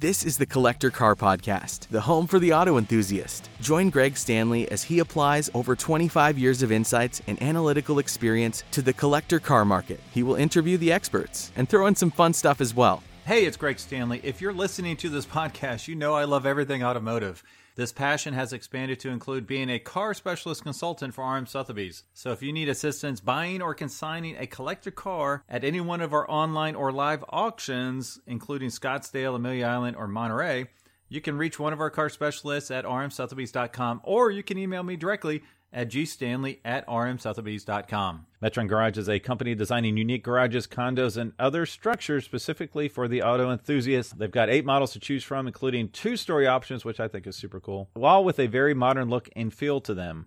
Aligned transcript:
This 0.00 0.24
is 0.24 0.38
the 0.38 0.46
Collector 0.46 0.88
Car 0.88 1.14
Podcast, 1.14 1.86
the 1.88 2.00
home 2.00 2.26
for 2.26 2.38
the 2.38 2.54
auto 2.54 2.78
enthusiast. 2.78 3.50
Join 3.60 3.90
Greg 3.90 4.16
Stanley 4.16 4.66
as 4.70 4.82
he 4.82 5.00
applies 5.00 5.50
over 5.52 5.76
25 5.76 6.38
years 6.38 6.62
of 6.62 6.72
insights 6.72 7.20
and 7.26 7.42
analytical 7.42 7.98
experience 7.98 8.64
to 8.70 8.80
the 8.80 8.94
collector 8.94 9.38
car 9.38 9.66
market. 9.66 10.00
He 10.10 10.22
will 10.22 10.36
interview 10.36 10.78
the 10.78 10.90
experts 10.90 11.52
and 11.54 11.68
throw 11.68 11.86
in 11.86 11.94
some 11.94 12.10
fun 12.10 12.32
stuff 12.32 12.62
as 12.62 12.74
well. 12.74 13.02
Hey, 13.26 13.44
it's 13.44 13.58
Greg 13.58 13.78
Stanley. 13.78 14.22
If 14.24 14.40
you're 14.40 14.54
listening 14.54 14.96
to 14.96 15.10
this 15.10 15.26
podcast, 15.26 15.86
you 15.86 15.96
know 15.96 16.14
I 16.14 16.24
love 16.24 16.46
everything 16.46 16.82
automotive. 16.82 17.44
This 17.80 17.92
passion 17.92 18.34
has 18.34 18.52
expanded 18.52 19.00
to 19.00 19.08
include 19.08 19.46
being 19.46 19.70
a 19.70 19.78
car 19.78 20.12
specialist 20.12 20.62
consultant 20.62 21.14
for 21.14 21.24
RM 21.24 21.46
Sotheby's. 21.46 22.04
So 22.12 22.30
if 22.30 22.42
you 22.42 22.52
need 22.52 22.68
assistance 22.68 23.20
buying 23.20 23.62
or 23.62 23.72
consigning 23.72 24.36
a 24.36 24.46
collector 24.46 24.90
car 24.90 25.44
at 25.48 25.64
any 25.64 25.80
one 25.80 26.02
of 26.02 26.12
our 26.12 26.30
online 26.30 26.74
or 26.74 26.92
live 26.92 27.24
auctions, 27.30 28.20
including 28.26 28.68
Scottsdale, 28.68 29.34
Amelia 29.34 29.64
Island, 29.64 29.96
or 29.96 30.06
Monterey, 30.08 30.66
you 31.08 31.22
can 31.22 31.38
reach 31.38 31.58
one 31.58 31.72
of 31.72 31.80
our 31.80 31.88
car 31.88 32.10
specialists 32.10 32.70
at 32.70 32.84
rmsotheby's.com 32.84 34.02
or 34.04 34.30
you 34.30 34.42
can 34.42 34.58
email 34.58 34.82
me 34.82 34.96
directly 34.96 35.42
at 35.72 35.88
gstanley 35.88 36.58
at 36.64 36.86
rmsotheby's.com. 36.86 38.26
Metron 38.42 38.68
Garage 38.68 38.98
is 38.98 39.08
a 39.08 39.18
company 39.20 39.54
designing 39.54 39.96
unique 39.96 40.24
garages, 40.24 40.66
condos, 40.66 41.16
and 41.16 41.32
other 41.38 41.66
structures 41.66 42.24
specifically 42.24 42.88
for 42.88 43.06
the 43.06 43.22
auto 43.22 43.50
enthusiast. 43.50 44.18
They've 44.18 44.30
got 44.30 44.50
eight 44.50 44.64
models 44.64 44.92
to 44.92 45.00
choose 45.00 45.22
from, 45.22 45.46
including 45.46 45.90
two 45.90 46.16
story 46.16 46.46
options, 46.46 46.84
which 46.84 47.00
I 47.00 47.08
think 47.08 47.26
is 47.26 47.36
super 47.36 47.60
cool, 47.60 47.90
while 47.94 48.24
with 48.24 48.38
a 48.38 48.46
very 48.46 48.74
modern 48.74 49.08
look 49.08 49.28
and 49.36 49.52
feel 49.52 49.80
to 49.82 49.94
them. 49.94 50.26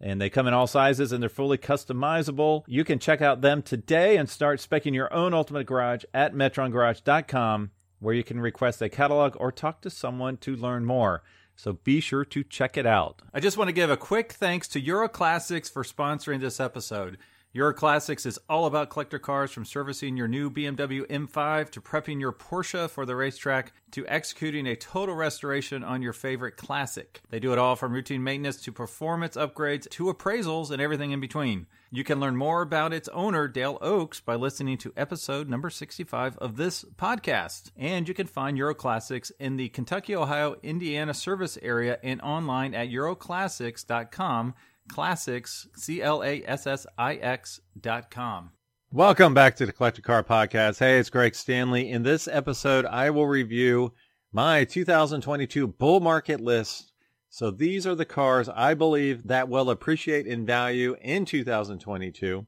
And 0.00 0.20
they 0.20 0.28
come 0.28 0.46
in 0.46 0.54
all 0.54 0.66
sizes 0.66 1.10
and 1.10 1.22
they're 1.22 1.30
fully 1.30 1.56
customizable. 1.56 2.64
You 2.66 2.84
can 2.84 2.98
check 2.98 3.22
out 3.22 3.40
them 3.40 3.62
today 3.62 4.18
and 4.18 4.28
start 4.28 4.60
specking 4.60 4.94
your 4.94 5.12
own 5.12 5.32
ultimate 5.32 5.66
garage 5.66 6.04
at 6.12 6.34
metrongarage.com, 6.34 7.70
where 8.00 8.14
you 8.14 8.22
can 8.22 8.38
request 8.38 8.82
a 8.82 8.90
catalog 8.90 9.36
or 9.40 9.50
talk 9.50 9.80
to 9.82 9.90
someone 9.90 10.36
to 10.38 10.54
learn 10.54 10.84
more. 10.84 11.22
So 11.56 11.72
be 11.72 12.00
sure 12.00 12.24
to 12.26 12.44
check 12.44 12.76
it 12.76 12.86
out. 12.86 13.22
I 13.32 13.40
just 13.40 13.56
want 13.56 13.68
to 13.68 13.72
give 13.72 13.90
a 13.90 13.96
quick 13.96 14.32
thanks 14.32 14.68
to 14.68 14.80
Euro 14.80 15.08
Classics 15.08 15.68
for 15.68 15.82
sponsoring 15.82 16.40
this 16.40 16.60
episode. 16.60 17.18
Euro 17.56 17.72
Classics 17.72 18.26
is 18.26 18.38
all 18.50 18.66
about 18.66 18.90
collector 18.90 19.18
cars 19.18 19.50
from 19.50 19.64
servicing 19.64 20.14
your 20.14 20.28
new 20.28 20.50
BMW 20.50 21.06
M5 21.06 21.70
to 21.70 21.80
prepping 21.80 22.20
your 22.20 22.30
Porsche 22.30 22.90
for 22.90 23.06
the 23.06 23.16
racetrack 23.16 23.72
to 23.92 24.06
executing 24.08 24.66
a 24.66 24.76
total 24.76 25.14
restoration 25.14 25.82
on 25.82 26.02
your 26.02 26.12
favorite 26.12 26.58
classic. 26.58 27.22
They 27.30 27.40
do 27.40 27.54
it 27.54 27.58
all 27.58 27.74
from 27.74 27.94
routine 27.94 28.22
maintenance 28.22 28.60
to 28.60 28.72
performance 28.72 29.38
upgrades 29.38 29.88
to 29.92 30.12
appraisals 30.12 30.70
and 30.70 30.82
everything 30.82 31.12
in 31.12 31.20
between. 31.20 31.66
You 31.90 32.04
can 32.04 32.20
learn 32.20 32.36
more 32.36 32.60
about 32.60 32.92
its 32.92 33.08
owner, 33.08 33.48
Dale 33.48 33.78
Oaks, 33.80 34.20
by 34.20 34.34
listening 34.34 34.76
to 34.76 34.92
episode 34.94 35.48
number 35.48 35.70
65 35.70 36.36
of 36.36 36.58
this 36.58 36.84
podcast. 36.98 37.70
And 37.74 38.06
you 38.06 38.12
can 38.12 38.26
find 38.26 38.58
Euro 38.58 38.74
Classics 38.74 39.32
in 39.40 39.56
the 39.56 39.70
Kentucky, 39.70 40.14
Ohio, 40.14 40.56
Indiana 40.62 41.14
service 41.14 41.56
area 41.62 41.98
and 42.02 42.20
online 42.20 42.74
at 42.74 42.90
euroclassics.com 42.90 44.52
classics, 44.88 45.66
C 45.74 46.02
L 46.02 46.22
A 46.22 46.42
S 46.46 46.66
S 46.66 46.86
I 46.96 47.14
X 47.16 47.60
dot 47.80 48.10
com. 48.10 48.50
Welcome 48.92 49.34
back 49.34 49.56
to 49.56 49.66
the 49.66 49.72
Collector 49.72 50.02
Car 50.02 50.22
Podcast. 50.22 50.78
Hey, 50.78 50.98
it's 50.98 51.10
Greg 51.10 51.34
Stanley. 51.34 51.90
In 51.90 52.02
this 52.02 52.28
episode, 52.28 52.86
I 52.86 53.10
will 53.10 53.26
review 53.26 53.92
my 54.32 54.64
2022 54.64 55.66
bull 55.66 56.00
market 56.00 56.40
list. 56.40 56.92
So 57.28 57.50
these 57.50 57.86
are 57.86 57.94
the 57.94 58.04
cars 58.04 58.48
I 58.48 58.74
believe 58.74 59.26
that 59.28 59.48
will 59.48 59.70
appreciate 59.70 60.26
in 60.26 60.46
value 60.46 60.96
in 61.02 61.24
2022. 61.24 62.46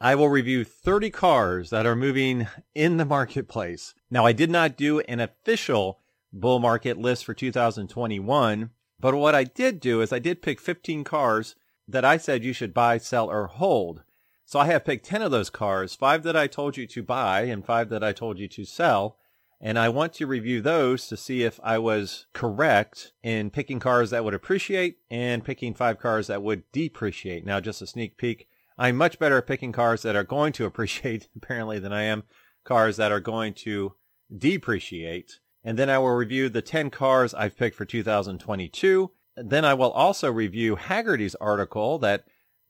I 0.00 0.14
will 0.14 0.28
review 0.28 0.64
30 0.64 1.10
cars 1.10 1.70
that 1.70 1.86
are 1.86 1.96
moving 1.96 2.46
in 2.74 2.96
the 2.96 3.04
marketplace. 3.04 3.94
Now, 4.10 4.26
I 4.26 4.32
did 4.32 4.50
not 4.50 4.76
do 4.76 5.00
an 5.00 5.20
official 5.20 6.00
bull 6.32 6.58
market 6.58 6.98
list 6.98 7.24
for 7.24 7.34
2021, 7.34 8.70
but 9.00 9.14
what 9.14 9.34
I 9.34 9.44
did 9.44 9.80
do 9.80 10.00
is 10.00 10.12
I 10.12 10.18
did 10.18 10.42
pick 10.42 10.60
15 10.60 11.04
cars 11.04 11.56
that 11.86 12.04
I 12.04 12.16
said 12.16 12.44
you 12.44 12.52
should 12.52 12.74
buy, 12.74 12.98
sell, 12.98 13.30
or 13.30 13.46
hold. 13.46 14.02
So 14.44 14.58
I 14.58 14.66
have 14.66 14.84
picked 14.84 15.06
10 15.06 15.22
of 15.22 15.30
those 15.30 15.50
cars, 15.50 15.94
five 15.94 16.22
that 16.22 16.36
I 16.36 16.46
told 16.46 16.76
you 16.76 16.86
to 16.86 17.02
buy 17.02 17.42
and 17.42 17.64
five 17.64 17.88
that 17.88 18.04
I 18.04 18.12
told 18.12 18.38
you 18.38 18.48
to 18.48 18.64
sell. 18.64 19.16
And 19.60 19.78
I 19.78 19.88
want 19.88 20.12
to 20.14 20.26
review 20.26 20.60
those 20.60 21.06
to 21.08 21.16
see 21.16 21.42
if 21.42 21.58
I 21.62 21.78
was 21.78 22.26
correct 22.34 23.12
in 23.22 23.50
picking 23.50 23.80
cars 23.80 24.10
that 24.10 24.22
would 24.22 24.34
appreciate 24.34 24.98
and 25.10 25.44
picking 25.44 25.74
five 25.74 25.98
cars 25.98 26.26
that 26.26 26.42
would 26.42 26.70
depreciate. 26.72 27.46
Now, 27.46 27.60
just 27.60 27.80
a 27.80 27.86
sneak 27.86 28.18
peek. 28.18 28.46
I'm 28.76 28.96
much 28.96 29.18
better 29.18 29.38
at 29.38 29.46
picking 29.46 29.72
cars 29.72 30.02
that 30.02 30.16
are 30.16 30.24
going 30.24 30.52
to 30.54 30.64
appreciate, 30.66 31.28
apparently, 31.34 31.78
than 31.78 31.92
I 31.92 32.02
am 32.02 32.24
cars 32.64 32.96
that 32.96 33.12
are 33.12 33.20
going 33.20 33.54
to 33.54 33.94
depreciate. 34.36 35.40
And 35.62 35.78
then 35.78 35.88
I 35.88 35.98
will 35.98 36.10
review 36.10 36.50
the 36.50 36.60
10 36.60 36.90
cars 36.90 37.32
I've 37.32 37.56
picked 37.56 37.76
for 37.76 37.86
2022 37.86 39.10
then 39.36 39.64
I 39.64 39.74
will 39.74 39.90
also 39.90 40.30
review 40.30 40.76
Hagerty's 40.76 41.34
article 41.36 41.98
that 41.98 42.24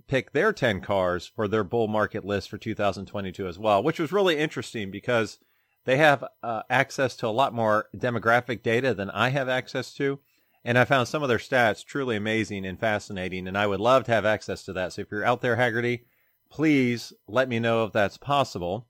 picked 0.06 0.34
their 0.34 0.52
10 0.52 0.80
cars 0.80 1.26
for 1.26 1.48
their 1.48 1.64
bull 1.64 1.88
market 1.88 2.24
list 2.24 2.48
for 2.48 2.58
2022 2.58 3.46
as 3.46 3.58
well, 3.58 3.82
which 3.82 3.98
was 3.98 4.12
really 4.12 4.38
interesting 4.38 4.90
because 4.90 5.38
they 5.84 5.96
have 5.96 6.24
uh, 6.42 6.62
access 6.70 7.16
to 7.16 7.26
a 7.26 7.28
lot 7.28 7.54
more 7.54 7.88
demographic 7.96 8.62
data 8.62 8.94
than 8.94 9.10
I 9.10 9.30
have 9.30 9.48
access 9.48 9.92
to. 9.94 10.20
And 10.64 10.78
I 10.78 10.86
found 10.86 11.08
some 11.08 11.22
of 11.22 11.28
their 11.28 11.38
stats 11.38 11.84
truly 11.84 12.16
amazing 12.16 12.64
and 12.64 12.80
fascinating, 12.80 13.46
and 13.46 13.56
I 13.56 13.66
would 13.66 13.80
love 13.80 14.04
to 14.04 14.12
have 14.12 14.24
access 14.24 14.64
to 14.64 14.72
that. 14.72 14.94
So 14.94 15.02
if 15.02 15.10
you're 15.10 15.24
out 15.24 15.42
there, 15.42 15.56
Hagerty, 15.56 16.04
please 16.50 17.12
let 17.28 17.50
me 17.50 17.58
know 17.58 17.84
if 17.84 17.92
that's 17.92 18.16
possible. 18.16 18.88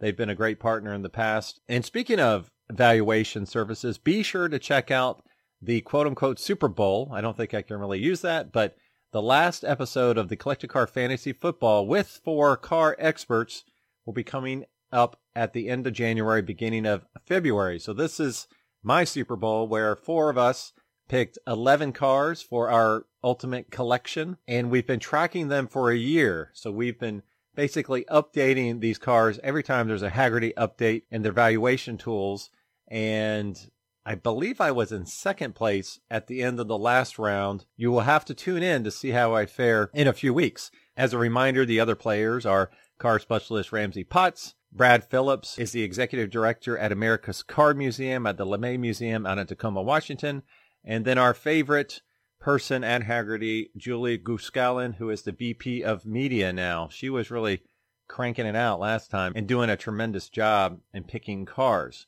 They've 0.00 0.16
been 0.16 0.30
a 0.30 0.34
great 0.34 0.58
partner 0.58 0.92
in 0.92 1.02
the 1.02 1.08
past. 1.08 1.60
And 1.68 1.84
speaking 1.84 2.18
of 2.18 2.50
valuation 2.68 3.46
services, 3.46 3.98
be 3.98 4.24
sure 4.24 4.48
to 4.48 4.58
check 4.58 4.90
out 4.90 5.22
the 5.62 5.80
quote 5.82 6.06
unquote 6.06 6.40
Super 6.40 6.68
Bowl. 6.68 7.10
I 7.12 7.20
don't 7.20 7.36
think 7.36 7.54
I 7.54 7.62
can 7.62 7.78
really 7.78 8.00
use 8.00 8.20
that, 8.22 8.52
but 8.52 8.76
the 9.12 9.22
last 9.22 9.62
episode 9.62 10.18
of 10.18 10.28
the 10.28 10.36
Collector 10.36 10.66
Car 10.66 10.86
Fantasy 10.86 11.32
Football 11.32 11.86
with 11.86 12.20
four 12.24 12.56
car 12.56 12.96
experts 12.98 13.64
will 14.04 14.12
be 14.12 14.24
coming 14.24 14.64
up 14.90 15.20
at 15.34 15.52
the 15.52 15.68
end 15.68 15.86
of 15.86 15.92
January, 15.92 16.42
beginning 16.42 16.86
of 16.86 17.06
February. 17.26 17.78
So 17.78 17.92
this 17.92 18.18
is 18.18 18.48
my 18.82 19.04
Super 19.04 19.36
Bowl 19.36 19.68
where 19.68 19.94
four 19.94 20.28
of 20.28 20.36
us 20.36 20.72
picked 21.08 21.38
11 21.46 21.92
cars 21.92 22.42
for 22.42 22.70
our 22.70 23.06
ultimate 23.22 23.70
collection 23.70 24.38
and 24.48 24.70
we've 24.70 24.86
been 24.86 24.98
tracking 25.00 25.48
them 25.48 25.68
for 25.68 25.90
a 25.90 25.96
year. 25.96 26.50
So 26.54 26.72
we've 26.72 26.98
been 26.98 27.22
basically 27.54 28.04
updating 28.10 28.80
these 28.80 28.98
cars 28.98 29.38
every 29.42 29.62
time 29.62 29.86
there's 29.86 30.02
a 30.02 30.10
Hagerty 30.10 30.54
update 30.54 31.02
in 31.10 31.22
their 31.22 31.32
valuation 31.32 31.98
tools. 31.98 32.50
And 32.88 33.58
I 34.04 34.16
believe 34.16 34.60
I 34.60 34.72
was 34.72 34.90
in 34.90 35.06
second 35.06 35.54
place 35.54 36.00
at 36.10 36.26
the 36.26 36.42
end 36.42 36.58
of 36.58 36.66
the 36.66 36.78
last 36.78 37.18
round. 37.18 37.66
You 37.76 37.92
will 37.92 38.00
have 38.00 38.24
to 38.26 38.34
tune 38.34 38.62
in 38.62 38.82
to 38.84 38.90
see 38.90 39.10
how 39.10 39.34
I 39.34 39.46
fare 39.46 39.90
in 39.94 40.08
a 40.08 40.12
few 40.12 40.34
weeks. 40.34 40.70
As 40.96 41.12
a 41.12 41.18
reminder, 41.18 41.64
the 41.64 41.78
other 41.78 41.94
players 41.94 42.44
are 42.44 42.70
car 42.98 43.20
specialist 43.20 43.70
Ramsey 43.70 44.02
Potts. 44.02 44.54
Brad 44.72 45.04
Phillips 45.04 45.58
is 45.58 45.72
the 45.72 45.82
executive 45.82 46.30
director 46.30 46.76
at 46.78 46.92
America's 46.92 47.42
Car 47.42 47.74
Museum 47.74 48.26
at 48.26 48.38
the 48.38 48.46
LeMay 48.46 48.78
Museum 48.78 49.26
out 49.26 49.38
in 49.38 49.46
Tacoma, 49.46 49.82
Washington. 49.82 50.42
And 50.84 51.04
then 51.04 51.18
our 51.18 51.34
favorite 51.34 52.00
person 52.40 52.82
at 52.82 53.02
Hagerty, 53.02 53.66
Julie 53.76 54.18
Guskalen, 54.18 54.96
who 54.96 55.10
is 55.10 55.22
the 55.22 55.32
VP 55.32 55.84
of 55.84 56.04
Media 56.04 56.52
now. 56.52 56.88
She 56.90 57.08
was 57.08 57.30
really 57.30 57.62
cranking 58.08 58.46
it 58.46 58.56
out 58.56 58.80
last 58.80 59.10
time 59.10 59.32
and 59.36 59.46
doing 59.46 59.70
a 59.70 59.76
tremendous 59.76 60.28
job 60.28 60.80
in 60.92 61.04
picking 61.04 61.46
cars. 61.46 62.06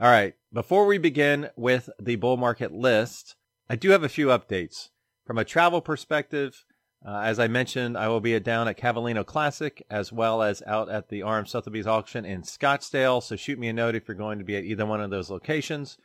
All 0.00 0.08
right. 0.08 0.34
Before 0.52 0.86
we 0.86 0.96
begin 0.96 1.50
with 1.56 1.90
the 2.00 2.14
bull 2.14 2.36
market 2.36 2.70
list, 2.70 3.34
I 3.68 3.74
do 3.74 3.90
have 3.90 4.04
a 4.04 4.08
few 4.08 4.28
updates. 4.28 4.90
From 5.26 5.38
a 5.38 5.44
travel 5.44 5.80
perspective, 5.80 6.64
uh, 7.04 7.18
as 7.18 7.40
I 7.40 7.48
mentioned, 7.48 7.98
I 7.98 8.06
will 8.06 8.20
be 8.20 8.38
down 8.38 8.68
at 8.68 8.78
Cavallino 8.78 9.26
Classic 9.26 9.84
as 9.90 10.12
well 10.12 10.40
as 10.40 10.62
out 10.68 10.88
at 10.88 11.08
the 11.08 11.24
RM 11.24 11.46
Sotheby's 11.46 11.88
auction 11.88 12.24
in 12.24 12.42
Scottsdale. 12.42 13.20
So 13.20 13.34
shoot 13.34 13.58
me 13.58 13.66
a 13.66 13.72
note 13.72 13.96
if 13.96 14.06
you're 14.06 14.16
going 14.16 14.38
to 14.38 14.44
be 14.44 14.54
at 14.54 14.62
either 14.62 14.86
one 14.86 15.00
of 15.00 15.10
those 15.10 15.30
locations. 15.30 15.98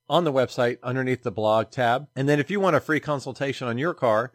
on 0.09 0.23
the 0.23 0.33
website 0.33 0.77
underneath 0.83 1.23
the 1.23 1.31
blog 1.31 1.71
tab. 1.71 2.07
And 2.15 2.29
then 2.29 2.39
if 2.39 2.51
you 2.51 2.59
want 2.59 2.75
a 2.75 2.79
free 2.79 2.99
consultation 2.99 3.67
on 3.67 3.77
your 3.77 3.93
car, 3.93 4.31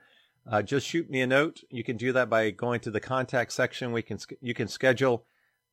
uh, 0.50 0.62
just 0.62 0.86
shoot 0.86 1.10
me 1.10 1.20
a 1.20 1.26
note. 1.26 1.62
You 1.70 1.84
can 1.84 1.96
do 1.96 2.12
that 2.12 2.28
by 2.28 2.50
going 2.50 2.80
to 2.80 2.90
the 2.90 3.00
contact 3.00 3.52
section. 3.52 3.92
We 3.92 4.02
can 4.02 4.18
you 4.40 4.54
can 4.54 4.68
schedule 4.68 5.24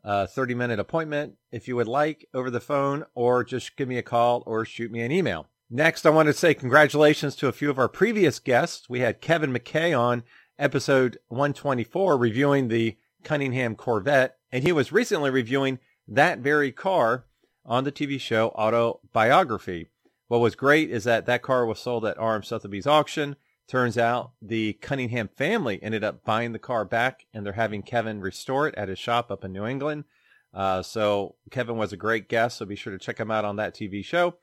a 0.03 0.27
30 0.27 0.53
minute 0.53 0.79
appointment 0.79 1.35
if 1.51 1.67
you 1.67 1.75
would 1.75 1.87
like 1.87 2.27
over 2.33 2.49
the 2.49 2.59
phone, 2.59 3.05
or 3.15 3.43
just 3.43 3.75
give 3.75 3.87
me 3.87 3.97
a 3.97 4.03
call 4.03 4.43
or 4.45 4.65
shoot 4.65 4.91
me 4.91 5.01
an 5.01 5.11
email. 5.11 5.47
Next, 5.69 6.05
I 6.05 6.11
want 6.11 6.27
to 6.27 6.33
say 6.33 6.53
congratulations 6.53 7.35
to 7.37 7.47
a 7.47 7.51
few 7.51 7.69
of 7.69 7.79
our 7.79 7.89
previous 7.89 8.39
guests. 8.39 8.89
We 8.89 9.01
had 9.01 9.19
Kevin 9.19 9.51
Mackay 9.51 9.93
on 9.93 10.23
episode 10.57 11.17
124 11.27 12.17
reviewing 12.17 12.67
the 12.67 12.97
Cunningham 13.23 13.75
Corvette, 13.75 14.37
and 14.51 14.63
he 14.63 14.71
was 14.71 14.91
recently 14.91 15.29
reviewing 15.29 15.79
that 16.07 16.39
very 16.39 16.71
car 16.71 17.25
on 17.67 17.83
the 17.83 17.91
TV 17.91 18.19
show 18.19 18.49
Autobiography. 18.49 19.89
What 20.27 20.39
was 20.39 20.55
great 20.55 20.89
is 20.89 21.03
that 21.03 21.25
that 21.25 21.41
car 21.41 21.65
was 21.65 21.79
sold 21.79 22.05
at 22.05 22.21
RM 22.21 22.43
Sotheby's 22.43 22.87
auction. 22.87 23.35
Turns 23.67 23.97
out 23.97 24.31
the 24.41 24.73
Cunningham 24.73 25.27
family 25.27 25.81
ended 25.83 26.03
up 26.03 26.23
buying 26.23 26.53
the 26.53 26.59
car 26.59 26.85
back 26.85 27.25
and 27.33 27.45
they're 27.45 27.53
having 27.53 27.83
Kevin 27.83 28.21
restore 28.21 28.67
it 28.67 28.75
at 28.75 28.89
his 28.89 28.97
shop 28.97 29.29
up 29.29 29.43
in 29.43 29.51
New 29.51 29.65
England. 29.65 30.05
Uh, 30.53 30.81
so 30.81 31.35
Kevin 31.51 31.77
was 31.77 31.91
a 31.91 31.97
great 31.97 32.29
guest, 32.29 32.57
so 32.57 32.65
be 32.65 32.75
sure 32.75 32.93
to 32.93 32.99
check 32.99 33.19
him 33.19 33.29
out 33.29 33.45
on 33.45 33.57
that 33.57 33.75
TV 33.75 34.03
show. 34.03 34.35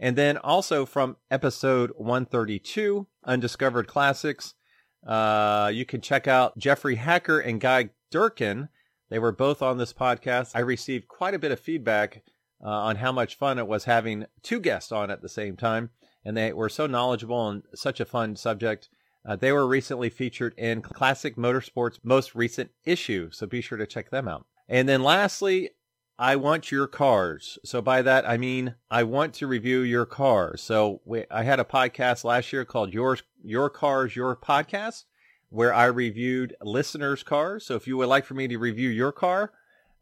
And 0.00 0.16
then 0.16 0.36
also 0.36 0.84
from 0.84 1.16
episode 1.30 1.92
132, 1.96 3.06
Undiscovered 3.24 3.86
Classics, 3.86 4.54
uh, 5.06 5.70
you 5.72 5.84
can 5.84 6.00
check 6.00 6.26
out 6.26 6.58
Jeffrey 6.58 6.96
Hacker 6.96 7.38
and 7.38 7.60
Guy 7.60 7.90
Dirkin. 8.12 8.68
They 9.10 9.20
were 9.20 9.32
both 9.32 9.62
on 9.62 9.78
this 9.78 9.92
podcast. 9.92 10.52
I 10.54 10.60
received 10.60 11.06
quite 11.06 11.34
a 11.34 11.38
bit 11.38 11.52
of 11.52 11.60
feedback 11.60 12.22
uh, 12.62 12.68
on 12.68 12.96
how 12.96 13.12
much 13.12 13.36
fun 13.36 13.58
it 13.58 13.66
was 13.66 13.84
having 13.84 14.26
two 14.42 14.60
guests 14.60 14.92
on 14.92 15.10
at 15.10 15.22
the 15.22 15.28
same 15.28 15.56
time 15.56 15.90
and 16.24 16.36
they 16.36 16.52
were 16.52 16.68
so 16.68 16.86
knowledgeable 16.86 17.48
and 17.48 17.62
such 17.74 18.00
a 18.00 18.04
fun 18.04 18.36
subject. 18.36 18.88
Uh, 19.24 19.36
they 19.36 19.52
were 19.52 19.66
recently 19.66 20.10
featured 20.10 20.54
in 20.56 20.82
Classic 20.82 21.36
Motorsports' 21.36 21.98
most 22.02 22.34
recent 22.34 22.70
issue, 22.84 23.30
so 23.30 23.46
be 23.46 23.60
sure 23.60 23.78
to 23.78 23.86
check 23.86 24.10
them 24.10 24.28
out. 24.28 24.46
And 24.68 24.88
then 24.88 25.02
lastly, 25.02 25.70
I 26.18 26.36
want 26.36 26.70
your 26.70 26.86
cars. 26.86 27.58
So 27.64 27.80
by 27.82 28.02
that 28.02 28.28
I 28.28 28.36
mean 28.36 28.74
I 28.90 29.02
want 29.02 29.34
to 29.34 29.46
review 29.46 29.80
your 29.80 30.06
cars. 30.06 30.62
So 30.62 31.00
we, 31.04 31.24
I 31.30 31.42
had 31.42 31.60
a 31.60 31.64
podcast 31.64 32.24
last 32.24 32.52
year 32.52 32.64
called 32.64 32.92
Your 32.92 33.18
Your 33.42 33.70
Cars 33.70 34.14
Your 34.14 34.36
Podcast, 34.36 35.04
where 35.50 35.74
I 35.74 35.86
reviewed 35.86 36.56
listeners' 36.62 37.22
cars. 37.22 37.66
So 37.66 37.74
if 37.76 37.86
you 37.86 37.96
would 37.96 38.08
like 38.08 38.24
for 38.24 38.34
me 38.34 38.46
to 38.48 38.58
review 38.58 38.88
your 38.88 39.12
car, 39.12 39.52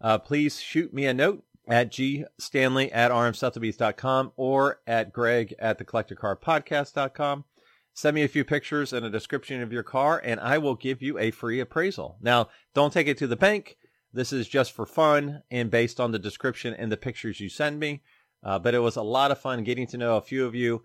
uh, 0.01 0.19
please 0.19 0.61
shoot 0.61 0.93
me 0.93 1.07
a 1.07 1.15
note 1.15 1.45
at 1.69 1.91
gstanley 1.91 2.91
at 2.93 3.11
rmsotheby's.com 3.11 4.33
or 4.37 4.81
at 4.87 5.13
greg 5.13 5.55
at 5.59 5.79
the 5.79 5.85
collectorcarpodcast.com. 5.85 7.45
Send 7.93 8.15
me 8.15 8.23
a 8.23 8.29
few 8.29 8.45
pictures 8.45 8.93
and 8.93 9.05
a 9.05 9.11
description 9.11 9.63
of 9.63 9.73
your 9.73 9.83
car, 9.83 10.21
and 10.25 10.41
I 10.41 10.59
will 10.59 10.75
give 10.75 11.03
you 11.03 11.19
a 11.19 11.31
free 11.31 11.61
appraisal. 11.61 12.17
Now, 12.21 12.49
don't 12.75 12.93
take 12.93 13.09
it 13.09 13.19
to 13.19 13.27
the 13.27 13.37
bank. 13.37 13.77
This 14.13 14.33
is 14.33 14.49
just 14.49 14.73
for 14.73 14.87
fun 14.87 15.43
and 15.51 15.71
based 15.71 16.01
on 16.01 16.13
the 16.13 16.19
description 16.19 16.75
and 16.75 16.91
the 16.91 16.97
pictures 16.97 17.41
you 17.41 17.49
send 17.49 17.79
me. 17.79 18.03
Uh, 18.43 18.59
but 18.59 18.75
it 18.75 18.79
was 18.79 18.97
a 18.97 19.03
lot 19.03 19.31
of 19.31 19.39
fun 19.39 19.65
getting 19.65 19.87
to 19.89 19.99
know 19.99 20.17
a 20.17 20.23
few 20.23 20.47
of 20.47 20.55
you 20.55 20.83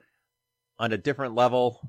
on 0.77 0.91
a 0.91 0.97
different 0.97 1.35
level 1.35 1.79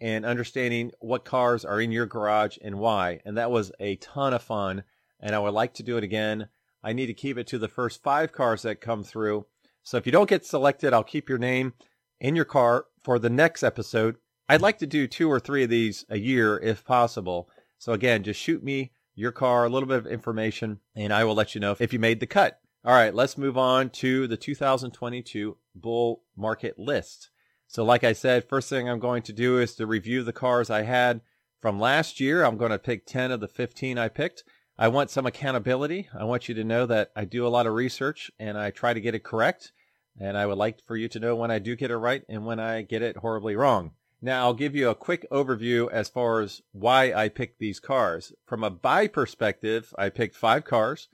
and 0.00 0.26
understanding 0.26 0.90
what 0.98 1.24
cars 1.24 1.64
are 1.64 1.80
in 1.80 1.92
your 1.92 2.06
garage 2.06 2.58
and 2.60 2.78
why. 2.78 3.20
And 3.24 3.38
that 3.38 3.50
was 3.50 3.70
a 3.78 3.96
ton 3.96 4.34
of 4.34 4.42
fun. 4.42 4.82
And 5.20 5.34
I 5.34 5.38
would 5.38 5.54
like 5.54 5.74
to 5.74 5.84
do 5.84 5.96
it 5.96 6.04
again. 6.04 6.48
I 6.82 6.92
need 6.92 7.06
to 7.06 7.14
keep 7.14 7.38
it 7.38 7.46
to 7.48 7.58
the 7.58 7.68
first 7.68 8.02
five 8.02 8.32
cars 8.32 8.62
that 8.62 8.80
come 8.80 9.04
through. 9.04 9.46
So 9.82 9.96
if 9.96 10.06
you 10.06 10.12
don't 10.12 10.28
get 10.28 10.44
selected, 10.44 10.92
I'll 10.92 11.04
keep 11.04 11.28
your 11.28 11.38
name 11.38 11.74
in 12.20 12.36
your 12.36 12.44
car 12.44 12.86
for 13.02 13.18
the 13.18 13.30
next 13.30 13.62
episode. 13.62 14.16
I'd 14.48 14.60
like 14.60 14.78
to 14.78 14.86
do 14.86 15.06
two 15.06 15.30
or 15.30 15.40
three 15.40 15.64
of 15.64 15.70
these 15.70 16.04
a 16.08 16.18
year 16.18 16.58
if 16.58 16.84
possible. 16.84 17.48
So 17.78 17.92
again, 17.92 18.22
just 18.22 18.40
shoot 18.40 18.62
me 18.62 18.92
your 19.14 19.32
car, 19.32 19.64
a 19.64 19.68
little 19.68 19.88
bit 19.88 19.98
of 19.98 20.06
information, 20.06 20.80
and 20.94 21.12
I 21.12 21.24
will 21.24 21.34
let 21.34 21.54
you 21.54 21.60
know 21.60 21.76
if 21.78 21.92
you 21.92 21.98
made 21.98 22.20
the 22.20 22.26
cut. 22.26 22.60
All 22.84 22.94
right, 22.94 23.14
let's 23.14 23.38
move 23.38 23.56
on 23.56 23.90
to 23.90 24.26
the 24.26 24.36
2022 24.36 25.56
bull 25.74 26.22
market 26.36 26.78
list. 26.78 27.30
So 27.68 27.84
like 27.84 28.04
I 28.04 28.12
said, 28.12 28.48
first 28.48 28.68
thing 28.68 28.88
I'm 28.88 28.98
going 28.98 29.22
to 29.22 29.32
do 29.32 29.58
is 29.58 29.74
to 29.76 29.86
review 29.86 30.22
the 30.22 30.32
cars 30.32 30.68
I 30.68 30.82
had 30.82 31.20
from 31.60 31.78
last 31.78 32.20
year. 32.20 32.44
I'm 32.44 32.56
going 32.56 32.72
to 32.72 32.78
pick 32.78 33.06
10 33.06 33.30
of 33.30 33.40
the 33.40 33.48
15 33.48 33.98
I 33.98 34.08
picked. 34.08 34.44
I 34.78 34.88
want 34.88 35.10
some 35.10 35.26
accountability. 35.26 36.08
I 36.18 36.24
want 36.24 36.48
you 36.48 36.54
to 36.54 36.64
know 36.64 36.86
that 36.86 37.12
I 37.14 37.24
do 37.24 37.46
a 37.46 37.48
lot 37.48 37.66
of 37.66 37.74
research 37.74 38.30
and 38.38 38.56
I 38.56 38.70
try 38.70 38.94
to 38.94 39.00
get 39.00 39.14
it 39.14 39.22
correct. 39.22 39.72
And 40.18 40.36
I 40.36 40.46
would 40.46 40.58
like 40.58 40.84
for 40.86 40.96
you 40.96 41.08
to 41.08 41.20
know 41.20 41.36
when 41.36 41.50
I 41.50 41.58
do 41.58 41.76
get 41.76 41.90
it 41.90 41.96
right 41.96 42.22
and 42.28 42.44
when 42.44 42.58
I 42.58 42.82
get 42.82 43.02
it 43.02 43.18
horribly 43.18 43.54
wrong. 43.54 43.92
Now, 44.24 44.44
I'll 44.44 44.54
give 44.54 44.76
you 44.76 44.88
a 44.88 44.94
quick 44.94 45.26
overview 45.32 45.90
as 45.90 46.08
far 46.08 46.40
as 46.40 46.62
why 46.70 47.12
I 47.12 47.28
picked 47.28 47.58
these 47.58 47.80
cars. 47.80 48.32
From 48.46 48.62
a 48.62 48.70
buy 48.70 49.08
perspective, 49.08 49.92
I 49.98 50.10
picked 50.10 50.36
five 50.36 50.64
cars, 50.64 51.08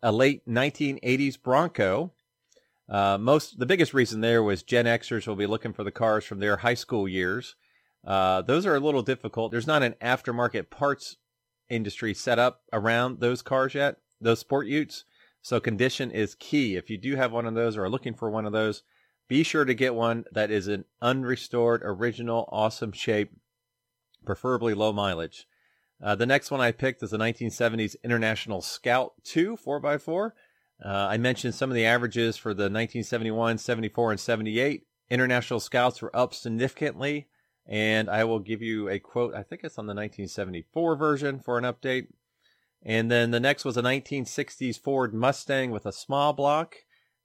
a 0.00 0.12
late 0.12 0.46
1980s 0.48 1.42
Bronco. 1.42 2.12
Uh, 2.88 3.18
most 3.18 3.58
the 3.58 3.66
biggest 3.66 3.92
reason 3.92 4.20
there 4.20 4.42
was 4.42 4.62
Gen 4.62 4.84
Xers 4.84 5.26
will 5.26 5.34
be 5.34 5.46
looking 5.46 5.72
for 5.72 5.82
the 5.82 5.90
cars 5.90 6.24
from 6.24 6.38
their 6.38 6.58
high 6.58 6.74
school 6.74 7.08
years. 7.08 7.56
Uh, 8.06 8.42
those 8.42 8.64
are 8.64 8.76
a 8.76 8.80
little 8.80 9.02
difficult. 9.02 9.50
There's 9.50 9.66
not 9.66 9.82
an 9.82 9.94
aftermarket 10.00 10.70
parts 10.70 11.16
industry 11.68 12.14
set 12.14 12.38
up 12.38 12.62
around 12.72 13.20
those 13.20 13.42
cars 13.42 13.74
yet, 13.74 13.96
those 14.20 14.40
sport 14.40 14.66
utes. 14.66 15.04
So 15.40 15.58
condition 15.58 16.10
is 16.10 16.36
key. 16.36 16.76
If 16.76 16.88
you 16.88 16.98
do 16.98 17.16
have 17.16 17.32
one 17.32 17.46
of 17.46 17.54
those 17.54 17.76
or 17.76 17.84
are 17.84 17.90
looking 17.90 18.14
for 18.14 18.30
one 18.30 18.46
of 18.46 18.52
those, 18.52 18.82
be 19.28 19.42
sure 19.42 19.64
to 19.64 19.74
get 19.74 19.94
one 19.94 20.24
that 20.32 20.50
is 20.50 20.68
an 20.68 20.84
unrestored, 21.02 21.80
original, 21.82 22.48
awesome 22.52 22.92
shape, 22.92 23.32
preferably 24.24 24.74
low 24.74 24.92
mileage. 24.92 25.46
Uh, 26.02 26.14
the 26.14 26.26
next 26.26 26.50
one 26.50 26.60
I 26.60 26.72
picked 26.72 27.02
is 27.02 27.12
a 27.12 27.18
1970s 27.18 27.96
International 28.04 28.60
Scout 28.60 29.12
2 29.24 29.56
4x4. 29.56 30.30
Uh, 30.84 30.88
I 30.88 31.16
mentioned 31.16 31.54
some 31.54 31.70
of 31.70 31.76
the 31.76 31.86
averages 31.86 32.36
for 32.36 32.52
the 32.52 32.64
1971, 32.64 33.58
74, 33.58 34.10
and 34.10 34.20
78. 34.20 34.82
International 35.10 35.60
Scouts 35.60 36.02
were 36.02 36.14
up 36.16 36.34
significantly 36.34 37.28
and 37.66 38.10
I 38.10 38.24
will 38.24 38.40
give 38.40 38.62
you 38.62 38.88
a 38.88 38.98
quote. 38.98 39.34
I 39.34 39.42
think 39.42 39.62
it's 39.64 39.78
on 39.78 39.86
the 39.86 39.94
1974 39.94 40.96
version 40.96 41.40
for 41.40 41.58
an 41.58 41.64
update. 41.64 42.08
And 42.84 43.10
then 43.10 43.30
the 43.30 43.40
next 43.40 43.64
was 43.64 43.76
a 43.76 43.82
1960s 43.82 44.80
Ford 44.80 45.14
Mustang 45.14 45.70
with 45.70 45.86
a 45.86 45.92
small 45.92 46.32
block. 46.32 46.76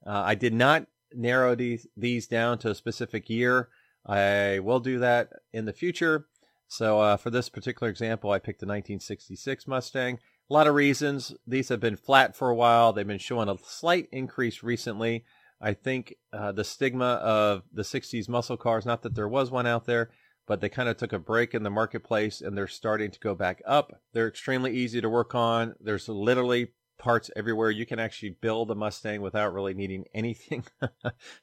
Uh, 0.05 0.23
I 0.25 0.35
did 0.35 0.53
not 0.53 0.85
narrow 1.13 1.55
these, 1.55 1.87
these 1.97 2.27
down 2.27 2.59
to 2.59 2.69
a 2.69 2.75
specific 2.75 3.29
year. 3.29 3.69
I 4.05 4.59
will 4.59 4.79
do 4.79 4.99
that 4.99 5.29
in 5.51 5.65
the 5.65 5.73
future. 5.73 6.27
So 6.67 6.99
uh, 6.99 7.17
for 7.17 7.29
this 7.29 7.49
particular 7.49 7.89
example, 7.89 8.31
I 8.31 8.39
picked 8.39 8.61
a 8.61 8.65
1966 8.65 9.67
Mustang. 9.67 10.19
A 10.49 10.53
lot 10.53 10.67
of 10.67 10.75
reasons. 10.75 11.33
These 11.45 11.69
have 11.69 11.79
been 11.79 11.97
flat 11.97 12.35
for 12.35 12.49
a 12.49 12.55
while. 12.55 12.93
They've 12.93 13.07
been 13.07 13.17
showing 13.17 13.49
a 13.49 13.57
slight 13.65 14.07
increase 14.11 14.63
recently. 14.63 15.25
I 15.59 15.73
think 15.73 16.15
uh, 16.31 16.51
the 16.51 16.63
stigma 16.63 17.15
of 17.15 17.63
the 17.73 17.81
60s 17.81 18.29
muscle 18.29 18.57
cars, 18.57 18.85
not 18.85 19.01
that 19.01 19.15
there 19.15 19.27
was 19.27 19.49
one 19.49 19.65
out 19.65 19.85
there, 19.85 20.11
but 20.47 20.61
they 20.61 20.69
kind 20.69 20.89
of 20.89 20.97
took 20.97 21.13
a 21.13 21.19
break 21.19 21.53
in 21.53 21.63
the 21.63 21.69
marketplace 21.69 22.41
and 22.41 22.57
they're 22.57 22.67
starting 22.67 23.11
to 23.11 23.19
go 23.19 23.35
back 23.35 23.61
up. 23.67 24.01
They're 24.13 24.29
extremely 24.29 24.75
easy 24.75 25.01
to 25.01 25.09
work 25.09 25.35
on. 25.35 25.75
There's 25.79 26.07
literally 26.07 26.69
parts 26.97 27.29
everywhere. 27.35 27.69
You 27.69 27.85
can 27.85 27.99
actually 27.99 28.37
build 28.41 28.71
a 28.71 28.75
Mustang 28.75 29.21
without 29.21 29.53
really 29.53 29.73
needing 29.73 30.05
anything. 30.13 30.65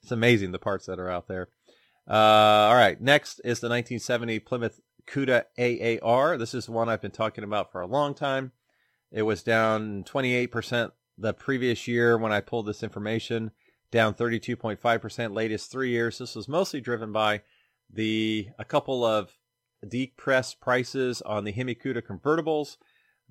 it's 0.03 0.11
amazing 0.11 0.51
the 0.53 0.59
parts 0.59 0.87
that 0.87 0.99
are 0.99 1.11
out 1.11 1.29
there. 1.29 1.51
Uh, 2.09 2.13
all 2.69 2.75
right. 2.75 3.01
Next 3.01 3.41
is 3.41 3.61
the 3.61 3.69
1970 3.69 4.41
Plymouth 4.41 4.81
Cuda 5.07 5.45
AAR. 5.59 6.39
This 6.39 6.55
is 6.55 6.69
one 6.69 6.89
I've 6.89 7.03
been 7.03 7.11
talking 7.11 7.45
about 7.45 7.71
for 7.71 7.83
a 7.83 7.87
long 7.87 8.15
time. 8.15 8.53
It 9.13 9.23
was 9.23 9.43
down 9.43 10.03
28% 10.05 10.93
the 11.17 11.35
previous 11.35 11.87
year 11.87 12.19
when 12.19 12.33
I 12.33 12.41
pulled 12.41 12.67
this 12.67 12.83
information, 12.83 13.53
down 13.91 14.15
32.5% 14.15 15.35
latest 15.35 15.71
three 15.71 15.91
years. 15.91 16.19
This 16.19 16.35
was 16.35 16.49
mostly 16.49 16.81
driven 16.81 17.13
by 17.13 17.43
the 17.91 18.49
a 18.59 18.65
couple 18.65 19.05
of 19.05 19.39
depressed 19.87 20.61
prices 20.61 21.23
on 21.23 21.45
the 21.45 21.53
Hemi 21.53 21.75
Cuda 21.75 22.03
convertibles 22.03 22.77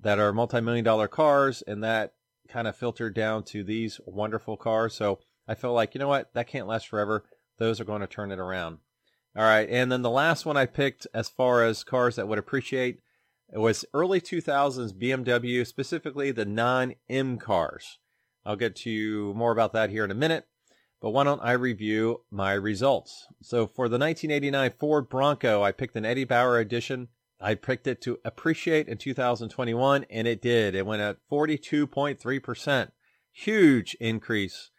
that 0.00 0.18
are 0.18 0.32
multi-million 0.32 0.84
dollar 0.84 1.08
cars, 1.08 1.62
and 1.66 1.82
that 1.82 2.14
kind 2.48 2.68
of 2.68 2.76
filtered 2.76 3.14
down 3.14 3.42
to 3.44 3.64
these 3.64 4.00
wonderful 4.06 4.56
cars. 4.56 4.94
So 4.94 5.20
I 5.48 5.54
feel 5.54 5.72
like 5.72 5.94
you 5.94 5.98
know 5.98 6.08
what 6.08 6.32
that 6.34 6.46
can't 6.46 6.66
last 6.66 6.88
forever. 6.88 7.24
Those 7.58 7.80
are 7.80 7.84
going 7.84 8.00
to 8.00 8.06
turn 8.06 8.32
it 8.32 8.38
around. 8.38 8.78
All 9.36 9.44
right, 9.44 9.68
and 9.68 9.90
then 9.90 10.02
the 10.02 10.10
last 10.10 10.46
one 10.46 10.56
I 10.56 10.66
picked 10.66 11.06
as 11.12 11.28
far 11.28 11.64
as 11.64 11.82
cars 11.82 12.16
that 12.16 12.28
would 12.28 12.38
appreciate 12.38 13.00
it 13.52 13.58
was 13.58 13.84
early 13.92 14.20
2000s 14.20 14.92
BMW, 14.92 15.66
specifically 15.66 16.30
the 16.30 16.44
non-M 16.44 17.38
cars. 17.38 17.98
I'll 18.44 18.56
get 18.56 18.76
to 18.76 19.34
more 19.34 19.52
about 19.52 19.72
that 19.72 19.90
here 19.90 20.04
in 20.04 20.10
a 20.10 20.14
minute 20.14 20.46
but 21.04 21.10
why 21.10 21.22
don't 21.22 21.44
I 21.44 21.52
review 21.52 22.22
my 22.30 22.54
results? 22.54 23.26
So 23.42 23.66
for 23.66 23.90
the 23.90 23.98
1989 23.98 24.72
Ford 24.78 25.10
Bronco, 25.10 25.62
I 25.62 25.70
picked 25.70 25.96
an 25.96 26.06
Eddie 26.06 26.24
Bauer 26.24 26.58
edition. 26.58 27.08
I 27.38 27.56
picked 27.56 27.86
it 27.86 28.00
to 28.04 28.20
appreciate 28.24 28.88
in 28.88 28.96
2021, 28.96 30.06
and 30.08 30.26
it 30.26 30.40
did. 30.40 30.74
It 30.74 30.86
went 30.86 31.02
at 31.02 31.18
42.3%. 31.30 32.90
Huge 33.32 33.94
increase 34.00 34.70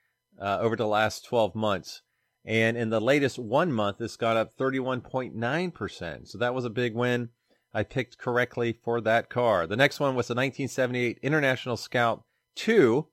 uh, 0.42 0.58
over 0.62 0.76
the 0.76 0.88
last 0.88 1.26
12 1.26 1.54
months. 1.54 2.02
And 2.44 2.76
in 2.76 2.90
the 2.90 3.00
latest 3.00 3.38
one 3.38 3.72
month, 3.72 4.02
it's 4.02 4.18
got 4.18 4.36
up 4.36 4.58
31.9%. 4.58 6.28
So 6.28 6.40
that 6.40 6.56
was 6.56 6.66
a 6.66 6.72
big 6.72 6.96
win. 6.96 7.30
I 7.72 7.84
picked 7.84 8.18
correctly 8.18 8.80
for 8.84 9.00
that 9.00 9.30
car. 9.30 9.68
The 9.68 9.78
next 9.78 10.00
one 10.00 10.16
was 10.16 10.28
the 10.30 10.34
1978 10.34 11.20
International 11.22 11.78
Scout 11.78 12.24
2. 12.56 13.06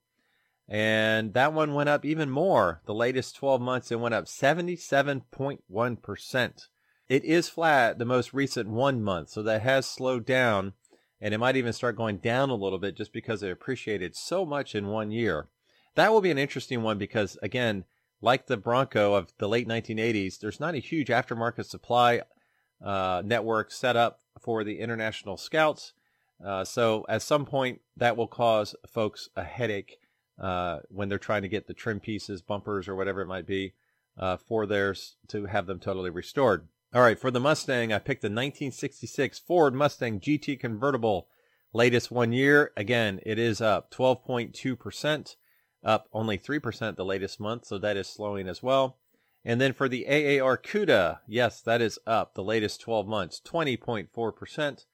And 0.67 1.33
that 1.33 1.53
one 1.53 1.73
went 1.73 1.87
up 1.89 2.05
even 2.05 2.29
more. 2.29 2.81
The 2.85 2.93
latest 2.93 3.35
12 3.35 3.59
months, 3.61 3.91
it 3.91 3.99
went 3.99 4.15
up 4.15 4.25
77.1%. 4.25 6.67
It 7.09 7.25
is 7.25 7.49
flat 7.49 7.99
the 7.99 8.05
most 8.05 8.33
recent 8.33 8.69
one 8.69 9.03
month, 9.03 9.29
so 9.29 9.43
that 9.43 9.61
has 9.61 9.85
slowed 9.85 10.25
down. 10.25 10.71
And 11.19 11.33
it 11.33 11.37
might 11.37 11.57
even 11.57 11.73
start 11.73 11.97
going 11.97 12.17
down 12.17 12.49
a 12.49 12.55
little 12.55 12.79
bit 12.79 12.97
just 12.97 13.13
because 13.13 13.43
it 13.43 13.51
appreciated 13.51 14.15
so 14.15 14.45
much 14.45 14.73
in 14.73 14.87
one 14.87 15.11
year. 15.11 15.49
That 15.95 16.11
will 16.11 16.21
be 16.21 16.31
an 16.31 16.37
interesting 16.37 16.81
one 16.81 16.97
because, 16.97 17.37
again, 17.41 17.85
like 18.21 18.47
the 18.47 18.57
Bronco 18.57 19.13
of 19.13 19.33
the 19.37 19.49
late 19.49 19.67
1980s, 19.67 20.39
there's 20.39 20.59
not 20.59 20.75
a 20.75 20.79
huge 20.79 21.09
aftermarket 21.09 21.65
supply 21.65 22.23
uh, 22.83 23.21
network 23.23 23.71
set 23.71 23.95
up 23.95 24.21
for 24.39 24.63
the 24.63 24.79
international 24.79 25.37
scouts. 25.37 25.93
Uh, 26.43 26.63
so 26.63 27.05
at 27.07 27.21
some 27.21 27.45
point, 27.45 27.81
that 27.95 28.17
will 28.17 28.27
cause 28.27 28.75
folks 28.87 29.29
a 29.35 29.43
headache 29.43 29.99
uh, 30.39 30.79
when 30.89 31.09
they're 31.09 31.17
trying 31.17 31.43
to 31.43 31.49
get 31.49 31.67
the 31.67 31.73
trim 31.73 31.99
pieces, 31.99 32.41
bumpers, 32.41 32.87
or 32.87 32.95
whatever 32.95 33.21
it 33.21 33.27
might 33.27 33.47
be 33.47 33.73
uh, 34.17 34.37
for 34.37 34.65
theirs 34.65 35.15
to 35.27 35.45
have 35.45 35.67
them 35.67 35.79
totally 35.79 36.09
restored. 36.09 36.67
All 36.93 37.01
right, 37.01 37.19
for 37.19 37.31
the 37.31 37.39
Mustang, 37.39 37.91
I 37.91 37.99
picked 37.99 38.21
the 38.21 38.27
1966 38.27 39.39
Ford 39.39 39.73
Mustang 39.73 40.19
GT 40.19 40.59
convertible, 40.59 41.27
latest 41.73 42.11
one 42.11 42.31
year. 42.31 42.71
Again, 42.77 43.19
it 43.25 43.39
is 43.39 43.61
up 43.61 43.91
12.2% 43.91 45.35
up 45.83 46.07
only 46.13 46.37
3% 46.37 46.95
the 46.95 47.05
latest 47.05 47.39
month, 47.39 47.65
so 47.65 47.77
that 47.77 47.97
is 47.97 48.07
slowing 48.07 48.47
as 48.47 48.63
well. 48.63 48.97
And 49.43 49.59
then 49.59 49.73
for 49.73 49.89
the 49.89 50.07
AAR 50.07 50.57
CUDA, 50.57 51.19
yes, 51.27 51.61
that 51.61 51.81
is 51.81 51.99
up 52.07 52.33
the 52.33 52.43
latest 52.43 52.79
12 52.81 53.07
months, 53.07 53.41
20.4%, 53.43 54.85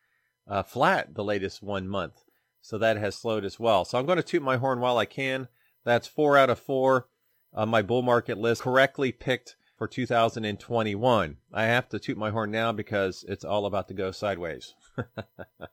uh, 0.47 0.63
flat 0.63 1.13
the 1.13 1.23
latest 1.23 1.61
one 1.61 1.87
month. 1.87 2.23
So 2.69 2.77
that 2.77 2.97
has 2.97 3.15
slowed 3.15 3.45
as 3.45 3.59
well. 3.59 3.83
So 3.83 3.97
I'm 3.97 4.05
going 4.05 4.17
to 4.17 4.23
toot 4.23 4.43
my 4.43 4.57
horn 4.57 4.79
while 4.79 4.99
I 4.99 5.05
can. 5.05 5.47
That's 5.85 6.05
four 6.05 6.37
out 6.37 6.51
of 6.51 6.59
four 6.59 7.07
on 7.51 7.67
my 7.67 7.81
bull 7.81 8.03
market 8.03 8.37
list 8.37 8.61
correctly 8.61 9.11
picked 9.11 9.55
for 9.75 9.87
2021. 9.87 11.37
I 11.51 11.63
have 11.63 11.89
to 11.89 11.97
toot 11.97 12.15
my 12.15 12.29
horn 12.29 12.51
now 12.51 12.71
because 12.71 13.25
it's 13.27 13.43
all 13.43 13.65
about 13.65 13.87
to 13.87 13.95
go 13.95 14.11
sideways. 14.11 14.75
all 15.17 15.65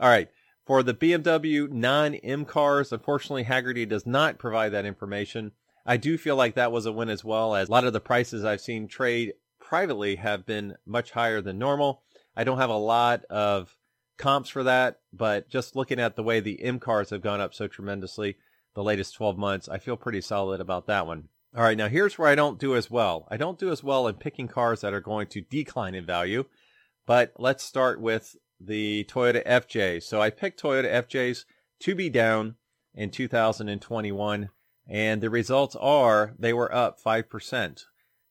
right. 0.00 0.30
For 0.64 0.82
the 0.82 0.94
BMW 0.94 1.70
non-M 1.70 2.46
cars, 2.46 2.92
unfortunately, 2.92 3.44
Hagerty 3.44 3.86
does 3.86 4.06
not 4.06 4.38
provide 4.38 4.72
that 4.72 4.86
information. 4.86 5.52
I 5.84 5.98
do 5.98 6.16
feel 6.16 6.36
like 6.36 6.54
that 6.54 6.72
was 6.72 6.86
a 6.86 6.92
win 6.92 7.10
as 7.10 7.22
well, 7.22 7.54
as 7.54 7.68
a 7.68 7.72
lot 7.72 7.84
of 7.84 7.92
the 7.92 8.00
prices 8.00 8.46
I've 8.46 8.62
seen 8.62 8.88
trade 8.88 9.34
privately 9.60 10.16
have 10.16 10.46
been 10.46 10.76
much 10.86 11.10
higher 11.10 11.42
than 11.42 11.58
normal. 11.58 12.04
I 12.34 12.44
don't 12.44 12.56
have 12.56 12.70
a 12.70 12.76
lot 12.78 13.26
of 13.26 13.76
comps 14.18 14.50
for 14.50 14.62
that, 14.64 15.00
but 15.12 15.48
just 15.48 15.76
looking 15.76 15.98
at 15.98 16.16
the 16.16 16.22
way 16.22 16.40
the 16.40 16.62
M 16.62 16.78
cars 16.78 17.10
have 17.10 17.22
gone 17.22 17.40
up 17.40 17.54
so 17.54 17.66
tremendously 17.66 18.36
the 18.74 18.82
latest 18.82 19.14
12 19.14 19.38
months, 19.38 19.68
I 19.68 19.78
feel 19.78 19.96
pretty 19.96 20.20
solid 20.20 20.60
about 20.60 20.86
that 20.86 21.06
one. 21.06 21.28
All 21.56 21.62
right, 21.62 21.78
now 21.78 21.88
here's 21.88 22.18
where 22.18 22.28
I 22.28 22.34
don't 22.34 22.58
do 22.58 22.76
as 22.76 22.90
well. 22.90 23.26
I 23.30 23.38
don't 23.38 23.58
do 23.58 23.70
as 23.72 23.82
well 23.82 24.06
in 24.06 24.16
picking 24.16 24.48
cars 24.48 24.82
that 24.82 24.92
are 24.92 25.00
going 25.00 25.28
to 25.28 25.40
decline 25.40 25.94
in 25.94 26.04
value, 26.04 26.44
but 27.06 27.32
let's 27.38 27.64
start 27.64 28.00
with 28.00 28.36
the 28.60 29.04
Toyota 29.04 29.44
FJ. 29.46 30.02
So 30.02 30.20
I 30.20 30.30
picked 30.30 30.62
Toyota 30.62 30.92
FJs 31.06 31.44
to 31.80 31.94
be 31.94 32.10
down 32.10 32.56
in 32.94 33.10
2021, 33.10 34.50
and 34.88 35.20
the 35.20 35.30
results 35.30 35.76
are 35.76 36.34
they 36.38 36.52
were 36.52 36.74
up 36.74 37.02
5%. 37.02 37.84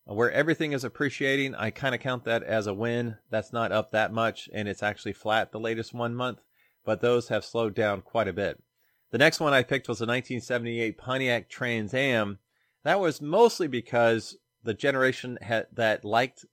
Where 0.10 0.32
everything 0.32 0.72
is 0.72 0.86
appreciating, 0.86 1.54
I 1.56 1.70
kind 1.70 1.94
of 1.94 2.00
count 2.00 2.24
that 2.24 2.42
as 2.42 2.66
a 2.66 2.74
win. 2.74 3.18
That's 3.30 3.52
not 3.52 3.74
up 3.74 3.92
that 3.92 4.14
much, 4.14 4.48
and 4.54 4.70
it's 4.70 4.82
actually 4.82 5.12
flat 5.12 5.52
the 5.52 5.60
latest 5.60 5.94
one 5.94 6.16
month, 6.16 6.40
but 6.86 7.02
those 7.02 7.28
have 7.28 7.44
slowed 7.44 7.76
down 7.76 8.02
quite 8.02 8.30
a 8.30 8.34
bit. 8.34 8.64
The 9.12 9.18
next 9.18 9.42
one 9.42 9.54
I 9.54 9.64
picked 9.64 9.90
was 9.90 10.00
a 10.00 10.06
1978 10.06 10.98
Pontiac 10.98 11.50
Trans 11.50 11.94
Am. 11.94 12.40
That 12.86 13.02
was 13.02 13.22
mostly 13.22 13.68
because 13.68 14.38
the 14.64 14.74
generation 14.74 15.38
that 15.42 16.06
liked 16.06 16.46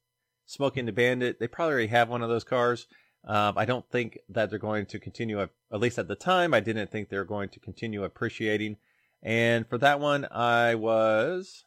Smokey 0.46 0.80
and 0.80 0.88
the 0.88 0.92
Bandit, 0.92 1.38
they 1.38 1.46
probably 1.46 1.74
already 1.74 1.88
have 1.88 2.08
one 2.08 2.22
of 2.22 2.28
those 2.28 2.44
cars. 2.44 2.88
Um, 3.24 3.56
I 3.56 3.64
don't 3.64 3.88
think 3.88 4.18
that 4.28 4.50
they're 4.50 4.58
going 4.58 4.86
to 4.86 4.98
continue, 4.98 5.40
at 5.40 5.50
least 5.70 6.00
at 6.00 6.08
the 6.08 6.16
time, 6.16 6.54
I 6.54 6.60
didn't 6.60 6.90
think 6.90 7.08
they 7.08 7.18
were 7.18 7.24
going 7.24 7.50
to 7.50 7.60
continue 7.60 8.02
appreciating. 8.02 8.78
And 9.22 9.64
for 9.68 9.78
that 9.78 10.00
one, 10.00 10.26
I 10.32 10.74
was 10.74 11.64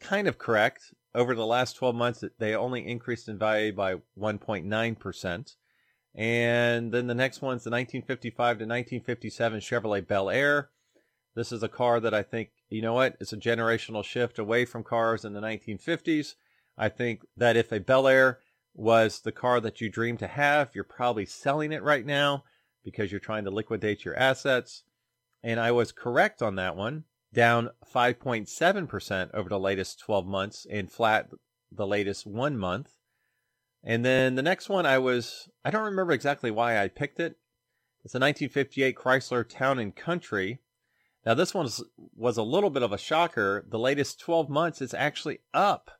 kind 0.00 0.28
of 0.28 0.38
correct. 0.38 0.94
Over 1.14 1.34
the 1.34 1.46
last 1.46 1.74
12 1.76 1.94
months, 1.94 2.24
they 2.38 2.54
only 2.54 2.86
increased 2.86 3.28
in 3.28 3.38
value 3.38 3.72
by 3.72 3.96
1.9%. 4.18 5.56
And 6.14 6.92
then 6.92 7.06
the 7.06 7.14
next 7.14 7.42
one's 7.42 7.64
the 7.64 7.70
1955 7.70 8.36
to 8.36 8.64
1957 8.64 9.60
Chevrolet 9.60 10.06
Bel 10.06 10.30
Air. 10.30 10.70
This 11.34 11.52
is 11.52 11.62
a 11.62 11.68
car 11.68 12.00
that 12.00 12.14
I 12.14 12.22
think, 12.22 12.50
you 12.68 12.82
know 12.82 12.94
what, 12.94 13.16
it's 13.20 13.32
a 13.32 13.38
generational 13.38 14.04
shift 14.04 14.38
away 14.38 14.64
from 14.64 14.82
cars 14.82 15.24
in 15.24 15.34
the 15.34 15.40
1950s. 15.40 16.34
I 16.78 16.88
think 16.88 17.22
that 17.36 17.56
if 17.56 17.72
a 17.72 17.80
Bel 17.80 18.08
Air 18.08 18.40
was 18.76 19.20
the 19.20 19.32
car 19.32 19.60
that 19.60 19.80
you 19.80 19.88
dream 19.88 20.16
to 20.18 20.26
have. 20.26 20.70
You're 20.74 20.84
probably 20.84 21.26
selling 21.26 21.72
it 21.72 21.82
right 21.82 22.04
now 22.04 22.44
because 22.84 23.10
you're 23.10 23.20
trying 23.20 23.44
to 23.44 23.50
liquidate 23.50 24.04
your 24.04 24.16
assets. 24.16 24.84
And 25.42 25.58
I 25.58 25.72
was 25.72 25.92
correct 25.92 26.42
on 26.42 26.56
that 26.56 26.76
one, 26.76 27.04
down 27.36 27.68
5.7% 27.94 29.30
over 29.34 29.48
the 29.48 29.60
latest 29.60 30.00
12 30.00 30.26
months 30.26 30.66
and 30.68 30.90
flat 30.90 31.28
the 31.70 31.86
latest 31.86 32.26
one 32.26 32.56
month. 32.56 32.94
And 33.84 34.04
then 34.04 34.34
the 34.34 34.42
next 34.42 34.70
one, 34.70 34.86
I 34.86 34.98
was, 34.98 35.48
I 35.62 35.70
don't 35.70 35.84
remember 35.84 36.12
exactly 36.12 36.50
why 36.50 36.82
I 36.82 36.88
picked 36.88 37.20
it. 37.20 37.36
It's 38.04 38.14
a 38.14 38.18
1958 38.18 38.96
Chrysler 38.96 39.46
Town 39.46 39.78
and 39.78 39.94
Country. 39.94 40.60
Now, 41.26 41.34
this 41.34 41.52
one 41.52 41.68
was, 42.16 42.36
a 42.38 42.42
little 42.42 42.70
bit 42.70 42.82
of 42.82 42.92
a 42.92 42.98
shocker. 42.98 43.66
The 43.68 43.78
latest 43.78 44.18
12 44.20 44.48
months 44.48 44.80
is 44.80 44.94
actually 44.94 45.40
up 45.52 45.90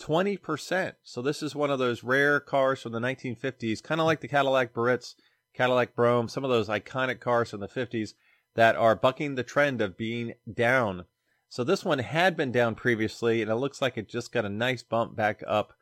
20%. 0.00 0.92
So 1.02 1.20
this 1.20 1.42
is 1.42 1.56
one 1.56 1.70
of 1.70 1.80
those 1.80 2.04
rare 2.04 2.38
cars 2.38 2.82
from 2.82 2.92
the 2.92 3.00
1950s, 3.00 3.82
kind 3.82 4.00
of 4.00 4.06
like 4.06 4.20
the 4.20 4.28
Cadillac 4.28 4.72
Biarritz, 4.72 5.14
Cadillac 5.52 5.96
Brougham, 5.96 6.28
some 6.28 6.44
of 6.44 6.50
those 6.50 6.68
iconic 6.68 7.18
cars 7.18 7.50
from 7.50 7.60
the 7.60 7.68
50s 7.68 8.12
that 8.56 8.74
are 8.74 8.96
bucking 8.96 9.34
the 9.34 9.42
trend 9.42 9.80
of 9.80 9.96
being 9.96 10.34
down. 10.52 11.04
So 11.48 11.62
this 11.62 11.84
one 11.84 12.00
had 12.00 12.36
been 12.36 12.50
down 12.50 12.74
previously, 12.74 13.40
and 13.40 13.50
it 13.50 13.56
looks 13.56 13.80
like 13.80 13.96
it 13.96 14.08
just 14.08 14.32
got 14.32 14.44
a 14.44 14.50
nice 14.50 14.82
bump 14.82 15.14
back 15.14 15.42
up 15.46 15.74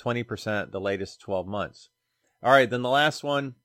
20% 0.00 0.72
the 0.72 0.80
latest 0.80 1.20
12 1.20 1.46
months. 1.46 1.90
All 2.42 2.52
right, 2.52 2.70
then 2.70 2.82
the 2.82 2.88
last 2.88 3.22
one 3.22 3.56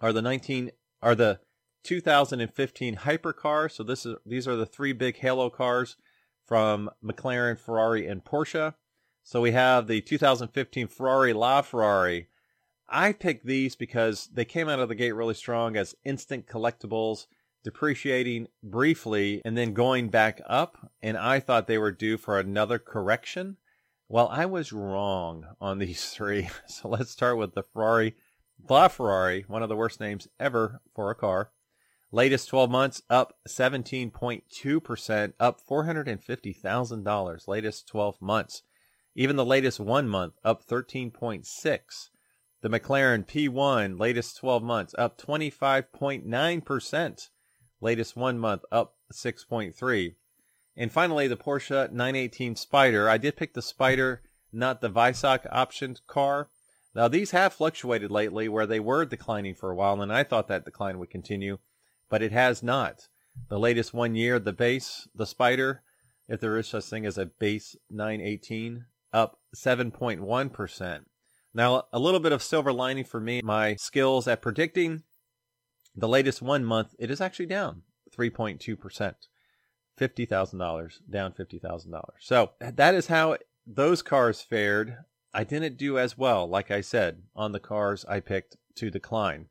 are 0.00 0.12
the 0.12 0.22
19 0.22 0.72
are 1.02 1.14
the 1.14 1.38
2015 1.84 2.96
hypercar. 2.96 3.70
So 3.70 3.84
this 3.84 4.04
is 4.04 4.16
these 4.26 4.48
are 4.48 4.56
the 4.56 4.66
three 4.66 4.92
big 4.92 5.18
halo 5.18 5.50
cars 5.50 5.96
from 6.44 6.90
McLaren, 7.04 7.58
Ferrari, 7.58 8.06
and 8.06 8.24
Porsche. 8.24 8.74
So 9.22 9.40
we 9.40 9.52
have 9.52 9.86
the 9.86 10.00
2015 10.00 10.88
Ferrari 10.88 11.32
LaFerrari. 11.32 12.26
I 12.88 13.12
picked 13.12 13.46
these 13.46 13.76
because 13.76 14.28
they 14.32 14.44
came 14.44 14.68
out 14.68 14.78
of 14.78 14.88
the 14.88 14.94
gate 14.94 15.12
really 15.12 15.34
strong 15.34 15.76
as 15.76 15.94
instant 16.04 16.46
collectibles, 16.46 17.26
depreciating 17.66 18.46
briefly 18.62 19.42
and 19.44 19.58
then 19.58 19.74
going 19.74 20.08
back 20.08 20.40
up. 20.46 20.92
And 21.02 21.16
I 21.16 21.40
thought 21.40 21.66
they 21.66 21.78
were 21.78 21.90
due 21.90 22.16
for 22.16 22.38
another 22.38 22.78
correction. 22.78 23.56
Well, 24.08 24.28
I 24.28 24.46
was 24.46 24.72
wrong 24.72 25.46
on 25.60 25.80
these 25.80 26.10
three. 26.10 26.48
So 26.68 26.88
let's 26.88 27.10
start 27.10 27.38
with 27.38 27.54
the 27.54 27.64
Ferrari 27.64 28.14
LaFerrari, 28.68 29.48
one 29.48 29.64
of 29.64 29.68
the 29.68 29.74
worst 29.74 29.98
names 29.98 30.28
ever 30.38 30.80
for 30.94 31.10
a 31.10 31.16
car. 31.16 31.50
Latest 32.12 32.48
12 32.48 32.70
months 32.70 33.02
up 33.10 33.34
17.2%, 33.48 35.32
up 35.40 35.60
$450,000. 35.68 37.48
Latest 37.48 37.88
12 37.88 38.22
months. 38.22 38.62
Even 39.16 39.34
the 39.34 39.44
latest 39.44 39.80
one 39.80 40.08
month 40.08 40.34
up 40.44 40.64
13.6. 40.64 42.10
The 42.62 42.68
McLaren 42.68 43.26
P1 43.26 43.98
latest 43.98 44.36
12 44.36 44.62
months 44.62 44.94
up 44.96 45.20
25.9%. 45.20 47.28
Latest 47.80 48.16
one 48.16 48.38
month 48.38 48.64
up 48.72 48.94
6.3. 49.12 50.14
And 50.76 50.92
finally, 50.92 51.26
the 51.26 51.36
Porsche 51.36 51.90
918 51.90 52.54
Spyder. 52.54 53.08
I 53.08 53.18
did 53.18 53.36
pick 53.36 53.54
the 53.54 53.60
Spyder, 53.60 54.18
not 54.52 54.80
the 54.80 54.90
Weissach 54.90 55.50
optioned 55.50 56.00
car. 56.06 56.48
Now, 56.94 57.08
these 57.08 57.30
have 57.32 57.52
fluctuated 57.52 58.10
lately 58.10 58.48
where 58.48 58.66
they 58.66 58.80
were 58.80 59.04
declining 59.04 59.54
for 59.54 59.70
a 59.70 59.74
while, 59.74 60.00
and 60.00 60.12
I 60.12 60.22
thought 60.22 60.48
that 60.48 60.64
decline 60.64 60.98
would 60.98 61.10
continue, 61.10 61.58
but 62.08 62.22
it 62.22 62.32
has 62.32 62.62
not. 62.62 63.08
The 63.48 63.58
latest 63.58 63.92
one 63.92 64.14
year, 64.14 64.38
the 64.38 64.52
base, 64.52 65.06
the 65.14 65.26
Spyder, 65.26 65.80
if 66.28 66.40
there 66.40 66.56
is 66.56 66.68
such 66.68 66.84
thing 66.84 67.04
as 67.04 67.18
a 67.18 67.26
base 67.26 67.76
918, 67.90 68.86
up 69.12 69.38
7.1%. 69.54 71.04
Now, 71.54 71.84
a 71.92 71.98
little 71.98 72.20
bit 72.20 72.32
of 72.32 72.42
silver 72.42 72.72
lining 72.72 73.04
for 73.04 73.20
me, 73.20 73.40
my 73.42 73.76
skills 73.76 74.26
at 74.26 74.42
predicting 74.42 75.04
the 75.96 76.08
latest 76.08 76.42
one 76.42 76.64
month, 76.64 76.94
it 76.98 77.10
is 77.10 77.20
actually 77.20 77.46
down 77.46 77.82
3.2%. 78.16 79.14
$50,000, 79.98 80.98
down 81.08 81.32
$50,000. 81.32 82.02
So 82.20 82.50
that 82.60 82.94
is 82.94 83.06
how 83.06 83.38
those 83.66 84.02
cars 84.02 84.42
fared. 84.42 84.98
I 85.32 85.44
didn't 85.44 85.78
do 85.78 85.98
as 85.98 86.18
well, 86.18 86.46
like 86.46 86.70
I 86.70 86.80
said, 86.80 87.22
on 87.34 87.52
the 87.52 87.60
cars 87.60 88.04
I 88.08 88.20
picked 88.20 88.56
to 88.76 88.90
decline. 88.90 89.46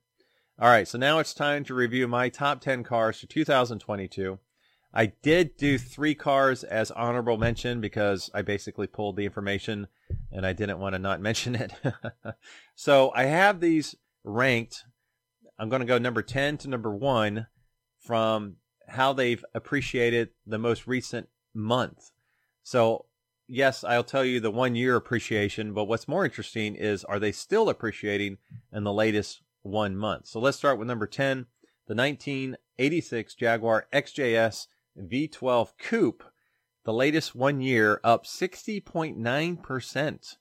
All 0.60 0.70
right, 0.70 0.88
so 0.88 0.98
now 0.98 1.20
it's 1.20 1.34
time 1.34 1.64
to 1.66 1.74
review 1.74 2.08
my 2.08 2.30
top 2.30 2.62
10 2.62 2.84
cars 2.84 3.20
for 3.20 3.28
2022. 3.28 4.40
I 4.94 5.08
did 5.08 5.58
do 5.58 5.78
three 5.78 6.16
cars 6.16 6.64
as 6.64 6.90
honorable 6.92 7.38
mention 7.38 7.82
because 7.82 8.32
I 8.34 8.42
basically 8.42 8.88
pulled 8.88 9.18
the 9.18 9.26
information 9.26 9.88
and 10.32 10.46
I 10.46 10.54
didn't 10.54 10.80
want 10.80 10.94
to 10.94 11.00
not 11.00 11.20
mention 11.22 11.56
it. 11.56 11.74
so 12.76 13.12
I 13.14 13.26
have 13.26 13.60
these 13.60 13.96
ranked. 14.24 14.86
I'm 15.58 15.70
going 15.70 15.80
to 15.80 15.86
go 15.86 15.98
number 15.98 16.22
10 16.22 16.58
to 16.60 16.70
number 16.70 16.94
one 16.94 17.48
from 18.00 18.58
how 18.88 19.14
they've 19.14 19.44
appreciated 19.54 20.30
the 20.46 20.60
most 20.60 20.88
recent 20.88 21.30
month. 21.54 22.12
So 22.64 23.06
yes, 23.48 23.84
I'll 23.84 24.04
tell 24.04 24.26
you 24.26 24.40
the 24.40 24.52
one 24.52 24.76
year 24.76 24.96
appreciation, 24.96 25.74
but 25.74 25.86
what's 25.86 26.08
more 26.08 26.26
interesting 26.26 26.76
is 26.76 27.04
are 27.04 27.20
they 27.20 27.32
still 27.32 27.70
appreciating 27.70 28.38
in 28.72 28.84
the 28.84 28.94
latest 28.94 29.42
one 29.62 29.96
month? 29.96 30.28
So 30.28 30.40
let's 30.40 30.58
start 30.58 30.78
with 30.78 30.88
number 30.88 31.08
10, 31.08 31.48
the 31.88 31.96
1986 31.96 33.36
Jaguar 33.36 33.88
XJS 33.94 34.68
V12 35.00 35.70
Coupe, 35.80 36.24
the 36.84 36.94
latest 36.94 37.36
one 37.36 37.62
year 37.62 38.00
up 38.04 38.26
60.9%. 38.26 40.36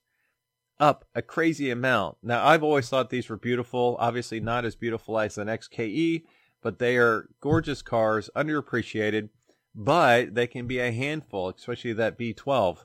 Up 0.85 1.07
a 1.15 1.23
crazy 1.23 1.71
amount. 1.71 2.19
Now, 2.23 2.47
I've 2.47 2.63
always 2.63 2.91
thought 2.91 3.09
these 3.09 3.31
were 3.31 3.39
beautiful. 3.39 3.97
Obviously, 3.99 4.39
not 4.39 4.67
as 4.67 4.77
beautiful 4.77 5.19
as 5.19 5.39
an 5.39 5.49
XKE, 5.49 6.25
but 6.61 6.79
they 6.79 6.99
are 6.99 7.31
gorgeous 7.41 7.81
cars, 7.81 8.29
underappreciated, 8.37 9.31
but 9.75 10.35
they 10.35 10.47
can 10.47 10.67
be 10.67 10.81
a 10.81 10.93
handful, 10.93 11.49
especially 11.49 11.95
that 11.95 12.19
V12. 12.19 12.85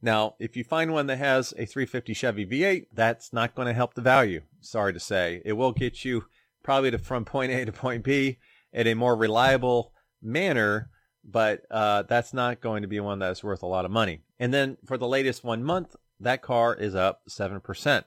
Now, 0.00 0.36
if 0.38 0.56
you 0.56 0.62
find 0.62 0.92
one 0.92 1.08
that 1.08 1.18
has 1.18 1.50
a 1.58 1.66
350 1.66 2.14
Chevy 2.14 2.46
V8, 2.46 2.86
that's 2.92 3.32
not 3.32 3.56
going 3.56 3.66
to 3.66 3.74
help 3.74 3.94
the 3.94 4.00
value. 4.00 4.42
Sorry 4.60 4.92
to 4.92 5.00
say. 5.00 5.42
It 5.44 5.54
will 5.54 5.72
get 5.72 6.04
you 6.04 6.26
probably 6.62 6.92
to, 6.92 6.98
from 6.98 7.24
point 7.24 7.50
A 7.50 7.64
to 7.64 7.72
point 7.72 8.04
B 8.04 8.38
in 8.72 8.86
a 8.86 8.94
more 8.94 9.16
reliable 9.16 9.92
manner, 10.22 10.88
but 11.24 11.62
uh, 11.68 12.04
that's 12.04 12.32
not 12.32 12.60
going 12.60 12.82
to 12.82 12.88
be 12.88 13.00
one 13.00 13.18
that's 13.18 13.42
worth 13.42 13.64
a 13.64 13.66
lot 13.66 13.84
of 13.84 13.90
money. 13.90 14.20
And 14.38 14.54
then 14.54 14.76
for 14.86 14.96
the 14.96 15.08
latest 15.08 15.42
one 15.42 15.64
month, 15.64 15.96
that 16.20 16.42
car 16.42 16.74
is 16.74 16.94
up 16.94 17.22
7%. 17.28 18.04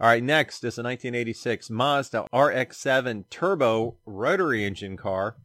All 0.00 0.06
right, 0.06 0.22
next 0.22 0.58
is 0.58 0.78
a 0.78 0.82
1986 0.82 1.70
Mazda 1.70 2.22
RX-7 2.32 3.24
turbo 3.30 3.96
rotary 4.06 4.64
engine 4.64 4.96
car. 4.96 5.36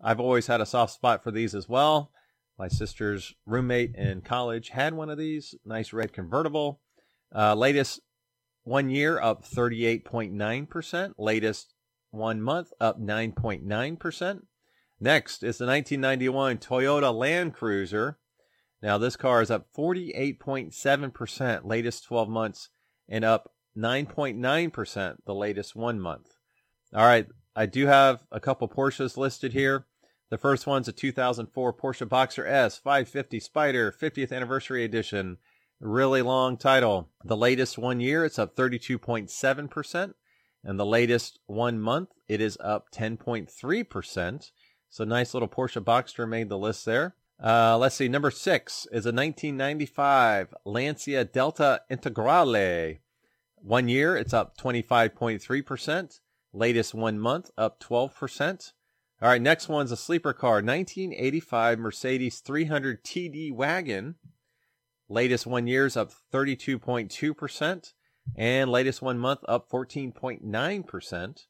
I've 0.00 0.20
always 0.20 0.46
had 0.46 0.60
a 0.60 0.66
soft 0.66 0.94
spot 0.94 1.22
for 1.22 1.30
these 1.30 1.54
as 1.54 1.68
well. 1.68 2.10
My 2.58 2.68
sister's 2.68 3.34
roommate 3.46 3.94
in 3.94 4.22
college 4.22 4.70
had 4.70 4.94
one 4.94 5.10
of 5.10 5.18
these. 5.18 5.54
Nice 5.64 5.92
red 5.92 6.12
convertible. 6.12 6.80
Uh, 7.34 7.54
latest 7.54 8.00
one 8.64 8.90
year 8.90 9.20
up 9.20 9.44
38.9%. 9.44 11.12
Latest 11.18 11.74
one 12.10 12.40
month 12.40 12.72
up 12.80 13.00
9.9%. 13.00 14.40
Next 15.00 15.42
is 15.42 15.58
the 15.58 15.66
1991 15.66 16.58
Toyota 16.58 17.14
Land 17.14 17.54
Cruiser. 17.54 18.18
Now 18.82 18.98
this 18.98 19.16
car 19.16 19.42
is 19.42 19.50
up 19.50 19.66
48.7% 19.76 21.64
latest 21.64 22.04
12 22.04 22.28
months 22.28 22.68
and 23.08 23.24
up 23.24 23.52
9.9% 23.76 25.16
the 25.24 25.34
latest 25.34 25.74
one 25.74 26.00
month. 26.00 26.36
All 26.94 27.06
right, 27.06 27.26
I 27.54 27.66
do 27.66 27.86
have 27.86 28.24
a 28.30 28.40
couple 28.40 28.68
Porsches 28.68 29.16
listed 29.16 29.52
here. 29.52 29.86
The 30.30 30.38
first 30.38 30.66
one's 30.66 30.88
a 30.88 30.92
2004 30.92 31.72
Porsche 31.74 32.08
Boxster 32.08 32.46
S 32.46 32.78
550 32.78 33.40
Spyder 33.40 33.92
50th 33.92 34.32
Anniversary 34.32 34.84
Edition. 34.84 35.38
Really 35.80 36.22
long 36.22 36.56
title. 36.56 37.10
The 37.24 37.36
latest 37.36 37.78
one 37.78 38.00
year, 38.00 38.24
it's 38.24 38.38
up 38.38 38.56
32.7%. 38.56 40.14
And 40.64 40.78
the 40.78 40.86
latest 40.86 41.38
one 41.46 41.78
month, 41.80 42.10
it 42.28 42.40
is 42.40 42.58
up 42.60 42.86
10.3%. 42.92 44.50
So 44.90 45.04
nice 45.04 45.34
little 45.34 45.48
Porsche 45.48 45.82
Boxster 45.82 46.28
made 46.28 46.48
the 46.48 46.58
list 46.58 46.84
there. 46.84 47.14
Uh, 47.42 47.78
let's 47.78 47.94
see. 47.94 48.08
Number 48.08 48.30
six 48.30 48.86
is 48.86 49.06
a 49.06 49.12
1995 49.12 50.54
Lancia 50.64 51.24
Delta 51.24 51.82
Integrale. 51.90 52.98
One 53.56 53.88
year, 53.88 54.16
it's 54.16 54.32
up 54.32 54.56
25.3%. 54.58 56.20
Latest 56.52 56.94
one 56.94 57.18
month, 57.18 57.50
up 57.56 57.80
12%. 57.80 58.72
All 59.20 59.28
right, 59.28 59.42
next 59.42 59.68
one's 59.68 59.92
a 59.92 59.96
sleeper 59.96 60.32
car 60.32 60.62
1985 60.62 61.78
Mercedes 61.78 62.38
300 62.40 63.04
TD 63.04 63.52
wagon. 63.52 64.16
Latest 65.08 65.46
one 65.46 65.66
year's 65.66 65.96
up 65.96 66.12
32.2%. 66.32 67.92
And 68.36 68.70
latest 68.70 69.02
one 69.02 69.18
month 69.18 69.40
up 69.48 69.70
14.9%. 69.70 71.46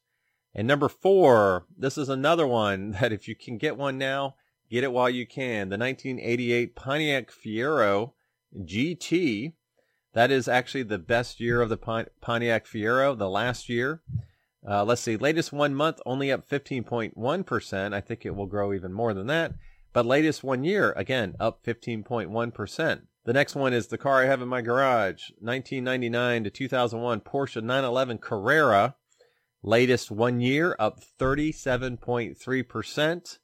And 0.55 0.67
number 0.67 0.89
four, 0.89 1.65
this 1.77 1.97
is 1.97 2.09
another 2.09 2.47
one 2.47 2.91
that 2.99 3.11
if 3.11 3.27
you 3.27 3.35
can 3.35 3.57
get 3.57 3.77
one 3.77 3.97
now, 3.97 4.35
get 4.69 4.83
it 4.83 4.91
while 4.91 5.09
you 5.09 5.25
can. 5.25 5.69
The 5.69 5.77
1988 5.77 6.75
Pontiac 6.75 7.31
Fiero 7.31 8.13
GT. 8.55 9.53
That 10.13 10.31
is 10.31 10.47
actually 10.47 10.83
the 10.83 10.97
best 10.97 11.39
year 11.39 11.61
of 11.61 11.69
the 11.69 11.77
Pontiac 11.77 12.65
Fiero, 12.65 13.17
the 13.17 13.29
last 13.29 13.69
year. 13.69 14.01
Uh, 14.67 14.83
let's 14.83 15.01
see, 15.01 15.15
latest 15.15 15.53
one 15.53 15.73
month 15.73 16.01
only 16.05 16.29
up 16.31 16.47
15.1%. 16.47 17.93
I 17.93 18.01
think 18.01 18.25
it 18.25 18.35
will 18.35 18.47
grow 18.47 18.73
even 18.73 18.91
more 18.91 19.13
than 19.13 19.27
that. 19.27 19.53
But 19.93 20.05
latest 20.05 20.43
one 20.43 20.63
year, 20.63 20.91
again, 20.93 21.35
up 21.39 21.63
15.1%. 21.63 23.01
The 23.25 23.33
next 23.33 23.55
one 23.55 23.73
is 23.73 23.87
the 23.87 23.97
car 23.97 24.23
I 24.23 24.25
have 24.25 24.41
in 24.41 24.47
my 24.47 24.61
garage 24.61 25.29
1999 25.39 26.45
to 26.45 26.49
2001 26.49 27.21
Porsche 27.21 27.61
911 27.61 28.17
Carrera. 28.17 28.95
Latest 29.61 30.09
one 30.09 30.41
year 30.41 30.75
up 30.79 30.99
37.3%. 31.19 33.37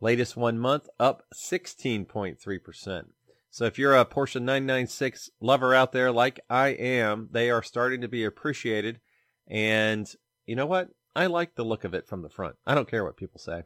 Latest 0.00 0.36
one 0.36 0.58
month 0.58 0.88
up 0.98 1.24
16.3%. 1.34 3.04
So 3.50 3.64
if 3.64 3.78
you're 3.78 3.96
a 3.96 4.04
Porsche 4.04 4.36
996 4.36 5.30
lover 5.40 5.74
out 5.74 5.92
there 5.92 6.12
like 6.12 6.40
I 6.48 6.68
am, 6.68 7.28
they 7.32 7.50
are 7.50 7.62
starting 7.62 8.00
to 8.00 8.08
be 8.08 8.24
appreciated. 8.24 9.00
And 9.48 10.10
you 10.46 10.56
know 10.56 10.66
what? 10.66 10.88
I 11.14 11.26
like 11.26 11.56
the 11.56 11.64
look 11.64 11.84
of 11.84 11.92
it 11.92 12.06
from 12.06 12.22
the 12.22 12.30
front. 12.30 12.56
I 12.66 12.74
don't 12.74 12.88
care 12.88 13.04
what 13.04 13.16
people 13.16 13.40
say. 13.40 13.64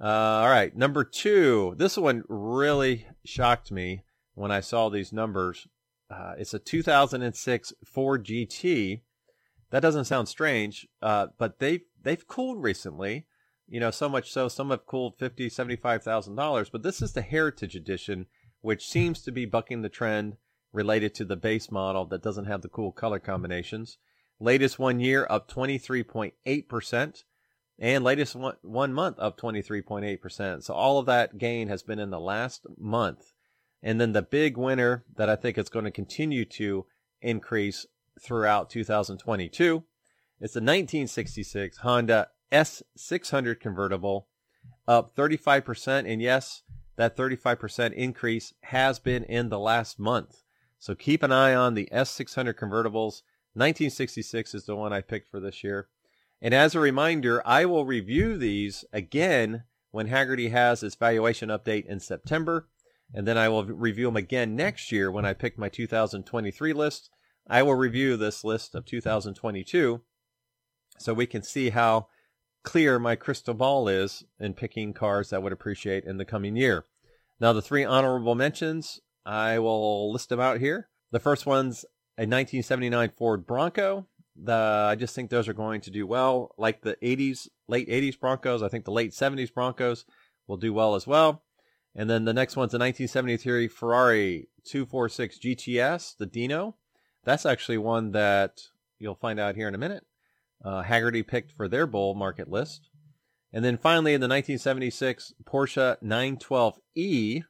Uh, 0.00 0.04
all 0.04 0.48
right, 0.48 0.76
number 0.76 1.02
two. 1.02 1.74
This 1.76 1.96
one 1.96 2.22
really 2.28 3.06
shocked 3.24 3.72
me 3.72 4.04
when 4.34 4.52
I 4.52 4.60
saw 4.60 4.88
these 4.88 5.12
numbers. 5.12 5.66
Uh, 6.10 6.34
it's 6.38 6.54
a 6.54 6.58
2006 6.58 7.72
Ford 7.84 8.24
GT 8.24 9.00
that 9.70 9.80
doesn't 9.80 10.04
sound 10.04 10.28
strange, 10.28 10.86
uh, 11.02 11.28
but 11.38 11.58
they've 11.58 11.82
they've 12.00 12.26
cooled 12.26 12.62
recently. 12.62 13.26
You 13.68 13.80
know, 13.80 13.90
so 13.90 14.08
much 14.08 14.32
so 14.32 14.48
some 14.48 14.70
have 14.70 14.86
cooled 14.86 15.18
fifty, 15.18 15.48
seventy-five 15.50 16.02
thousand 16.02 16.36
dollars. 16.36 16.70
But 16.70 16.82
this 16.82 17.02
is 17.02 17.12
the 17.12 17.22
Heritage 17.22 17.76
Edition, 17.76 18.26
which 18.62 18.88
seems 18.88 19.22
to 19.22 19.32
be 19.32 19.44
bucking 19.44 19.82
the 19.82 19.90
trend 19.90 20.36
related 20.72 21.14
to 21.16 21.24
the 21.24 21.36
base 21.36 21.70
model 21.70 22.06
that 22.06 22.22
doesn't 22.22 22.46
have 22.46 22.62
the 22.62 22.68
cool 22.68 22.92
color 22.92 23.18
combinations. 23.18 23.98
Latest 24.40 24.78
one 24.78 25.00
year 25.00 25.26
up 25.28 25.48
twenty 25.48 25.76
three 25.76 26.02
point 26.02 26.34
eight 26.46 26.68
percent, 26.68 27.24
and 27.78 28.02
latest 28.02 28.34
one 28.34 28.56
one 28.62 28.94
month 28.94 29.18
up 29.18 29.36
twenty 29.36 29.60
three 29.60 29.82
point 29.82 30.06
eight 30.06 30.22
percent. 30.22 30.64
So 30.64 30.72
all 30.72 30.98
of 30.98 31.06
that 31.06 31.36
gain 31.36 31.68
has 31.68 31.82
been 31.82 31.98
in 31.98 32.10
the 32.10 32.20
last 32.20 32.66
month. 32.78 33.32
And 33.82 34.00
then 34.00 34.12
the 34.12 34.22
big 34.22 34.56
winner 34.56 35.04
that 35.16 35.28
I 35.28 35.36
think 35.36 35.58
is 35.58 35.68
going 35.68 35.84
to 35.84 35.90
continue 35.90 36.44
to 36.46 36.86
increase 37.20 37.86
throughout 38.20 38.70
2022. 38.70 39.84
It's 40.40 40.54
the 40.54 40.60
1966 40.60 41.78
Honda 41.78 42.28
S600 42.52 43.60
convertible, 43.60 44.28
up 44.86 45.14
35%. 45.14 46.10
And 46.10 46.22
yes, 46.22 46.62
that 46.96 47.16
35% 47.16 47.92
increase 47.92 48.54
has 48.64 48.98
been 48.98 49.24
in 49.24 49.48
the 49.48 49.58
last 49.58 49.98
month. 49.98 50.42
So 50.78 50.94
keep 50.94 51.22
an 51.22 51.32
eye 51.32 51.54
on 51.54 51.74
the 51.74 51.88
S600 51.92 52.54
convertibles. 52.54 53.22
1966 53.54 54.54
is 54.54 54.64
the 54.66 54.76
one 54.76 54.92
I 54.92 55.00
picked 55.00 55.28
for 55.28 55.40
this 55.40 55.64
year. 55.64 55.88
And 56.40 56.54
as 56.54 56.74
a 56.74 56.80
reminder, 56.80 57.42
I 57.46 57.64
will 57.64 57.84
review 57.84 58.38
these 58.38 58.84
again 58.92 59.64
when 59.90 60.08
Hagerty 60.08 60.50
has 60.50 60.82
its 60.82 60.94
valuation 60.94 61.48
update 61.48 61.86
in 61.86 61.98
September. 61.98 62.68
And 63.12 63.26
then 63.26 63.38
I 63.38 63.48
will 63.48 63.64
review 63.64 64.06
them 64.06 64.16
again 64.16 64.54
next 64.54 64.92
year 64.92 65.10
when 65.10 65.24
I 65.24 65.32
pick 65.32 65.58
my 65.58 65.68
2023 65.68 66.72
list. 66.72 67.10
I 67.48 67.62
will 67.62 67.74
review 67.74 68.16
this 68.16 68.44
list 68.44 68.74
of 68.74 68.84
2022 68.84 70.02
so 70.98 71.14
we 71.14 71.26
can 71.26 71.42
see 71.42 71.70
how 71.70 72.08
clear 72.62 72.98
my 72.98 73.16
crystal 73.16 73.54
ball 73.54 73.88
is 73.88 74.24
in 74.38 74.54
picking 74.54 74.92
cars 74.92 75.30
that 75.30 75.42
would 75.42 75.52
appreciate 75.52 76.04
in 76.04 76.16
the 76.16 76.24
coming 76.24 76.56
year. 76.56 76.84
Now, 77.40 77.52
the 77.52 77.62
three 77.62 77.84
honorable 77.84 78.34
mentions, 78.34 79.00
I 79.24 79.58
will 79.58 80.12
list 80.12 80.28
them 80.28 80.40
out 80.40 80.58
here. 80.58 80.88
The 81.10 81.20
first 81.20 81.46
one's 81.46 81.84
a 82.16 82.22
1979 82.22 83.12
Ford 83.16 83.46
Bronco. 83.46 84.06
The, 84.36 84.88
I 84.90 84.96
just 84.96 85.14
think 85.14 85.30
those 85.30 85.48
are 85.48 85.54
going 85.54 85.80
to 85.82 85.90
do 85.90 86.06
well. 86.06 86.54
Like 86.58 86.82
the 86.82 86.96
80s, 87.02 87.48
late 87.68 87.88
80s 87.88 88.18
Broncos, 88.18 88.62
I 88.62 88.68
think 88.68 88.84
the 88.84 88.92
late 88.92 89.12
70s 89.12 89.52
Broncos 89.52 90.04
will 90.46 90.56
do 90.56 90.72
well 90.72 90.94
as 90.94 91.06
well. 91.06 91.42
And 91.94 92.08
then 92.08 92.24
the 92.24 92.34
next 92.34 92.56
one's 92.56 92.74
a 92.74 92.78
1973 92.78 93.68
Ferrari 93.68 94.48
246 94.64 95.38
GTS, 95.38 96.16
the 96.16 96.26
Dino. 96.26 96.76
That's 97.24 97.46
actually 97.46 97.78
one 97.78 98.12
that 98.12 98.60
you'll 98.98 99.14
find 99.14 99.40
out 99.40 99.56
here 99.56 99.68
in 99.68 99.74
a 99.74 99.78
minute. 99.78 100.04
Uh, 100.64 100.82
Hagerty 100.82 101.26
picked 101.26 101.52
for 101.52 101.68
their 101.68 101.86
bull 101.86 102.14
market 102.14 102.50
list. 102.50 102.88
And 103.52 103.64
then 103.64 103.78
finally, 103.78 104.14
in 104.14 104.20
the 104.20 104.28
1976 104.28 105.32
Porsche 105.44 105.96
912E, 106.02 107.44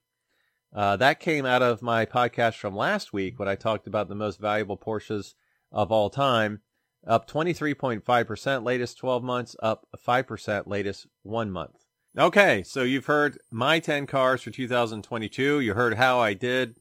uh, 0.75 0.97
that 0.97 1.21
came 1.21 1.47
out 1.47 1.63
of 1.63 1.83
my 1.83 2.05
podcast 2.05 2.57
from 2.57 2.77
last 2.77 3.13
week 3.13 3.39
when 3.39 3.49
I 3.49 3.55
talked 3.55 3.87
about 3.87 4.09
the 4.09 4.15
most 4.15 4.41
valuable 4.41 4.77
Porsches 4.77 5.35
of 5.73 5.91
all 5.91 6.11
time. 6.11 6.61
Up 7.07 7.29
23.5% 7.29 8.65
latest 8.65 8.99
12 8.99 9.23
months, 9.23 9.57
up 9.63 9.87
5% 10.07 10.67
latest 10.67 11.07
one 11.23 11.51
month. 11.51 11.85
Okay, 12.19 12.63
so 12.65 12.83
you've 12.83 13.07
heard 13.07 13.39
my 13.51 13.79
10 13.79 14.07
cars 14.07 14.43
for 14.43 14.51
2022. 14.51 15.61
You 15.61 15.75
heard 15.75 15.95
how 15.95 16.19
I 16.19 16.35
did 16.35 16.77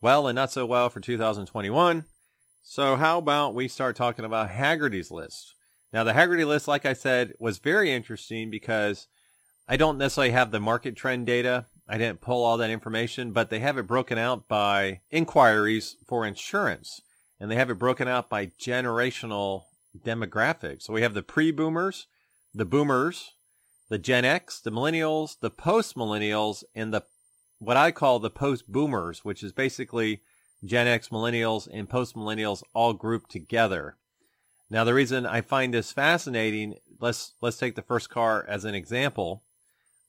well 0.00 0.26
and 0.26 0.34
not 0.34 0.50
so 0.50 0.64
well 0.64 0.88
for 0.88 1.00
2021. 1.00 2.04
So 2.62 2.96
how 2.96 3.18
about 3.18 3.54
we 3.54 3.68
start 3.68 3.96
talking 3.96 4.24
about 4.24 4.50
Hagerty's 4.50 5.10
list? 5.10 5.54
Now, 5.92 6.04
the 6.04 6.12
Hagerty 6.12 6.46
list, 6.46 6.68
like 6.68 6.86
I 6.86 6.92
said, 6.92 7.34
was 7.38 7.58
very 7.58 7.92
interesting 7.92 8.50
because 8.50 9.08
I 9.68 9.76
don't 9.76 9.98
necessarily 9.98 10.32
have 10.32 10.50
the 10.50 10.60
market 10.60 10.96
trend 10.96 11.26
data. 11.26 11.66
I 11.88 11.98
didn't 11.98 12.20
pull 12.20 12.44
all 12.44 12.56
that 12.58 12.70
information, 12.70 13.32
but 13.32 13.50
they 13.50 13.58
have 13.60 13.76
it 13.76 13.86
broken 13.86 14.18
out 14.18 14.46
by 14.46 15.00
inquiries 15.10 15.96
for 16.06 16.24
insurance 16.24 17.00
and 17.40 17.50
they 17.50 17.56
have 17.56 17.70
it 17.70 17.78
broken 17.78 18.06
out 18.06 18.28
by 18.28 18.46
generational 18.46 19.64
demographics. 19.98 20.82
So 20.82 20.92
we 20.92 21.02
have 21.02 21.14
the 21.14 21.22
pre-boomers, 21.22 22.06
the 22.54 22.66
boomers, 22.66 23.32
the 23.88 23.98
Gen 23.98 24.26
X, 24.26 24.60
the 24.60 24.70
millennials, 24.70 25.36
the 25.40 25.50
post-millennials, 25.50 26.62
and 26.74 26.92
the 26.92 27.02
what 27.58 27.76
I 27.76 27.90
call 27.90 28.18
the 28.18 28.30
post-boomers, 28.30 29.24
which 29.24 29.42
is 29.42 29.52
basically 29.52 30.20
Gen 30.64 30.86
X, 30.86 31.08
millennials, 31.08 31.68
and 31.70 31.88
post-millennials 31.88 32.62
all 32.74 32.92
grouped 32.92 33.30
together. 33.30 33.96
Now, 34.70 34.84
the 34.84 34.94
reason 34.94 35.26
I 35.26 35.40
find 35.40 35.74
this 35.74 35.90
fascinating, 35.90 36.76
let's 37.00 37.34
let's 37.40 37.58
take 37.58 37.74
the 37.74 37.82
first 37.82 38.08
car 38.08 38.46
as 38.48 38.64
an 38.64 38.74
example, 38.74 39.42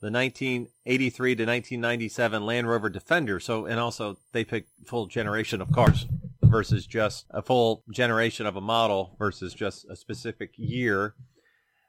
the 0.01 0.11
1983 0.11 1.35
to 1.35 1.43
1997 1.43 2.45
Land 2.45 2.69
Rover 2.69 2.89
Defender. 2.89 3.39
So, 3.39 3.65
and 3.65 3.79
also 3.79 4.17
they 4.33 4.45
pick 4.45 4.67
full 4.85 5.07
generation 5.07 5.61
of 5.61 5.71
cars 5.71 6.05
versus 6.43 6.85
just 6.85 7.25
a 7.31 7.41
full 7.41 7.83
generation 7.91 8.45
of 8.45 8.55
a 8.55 8.61
model 8.61 9.15
versus 9.17 9.55
just 9.55 9.85
a 9.89 9.95
specific 9.95 10.51
year. 10.57 11.15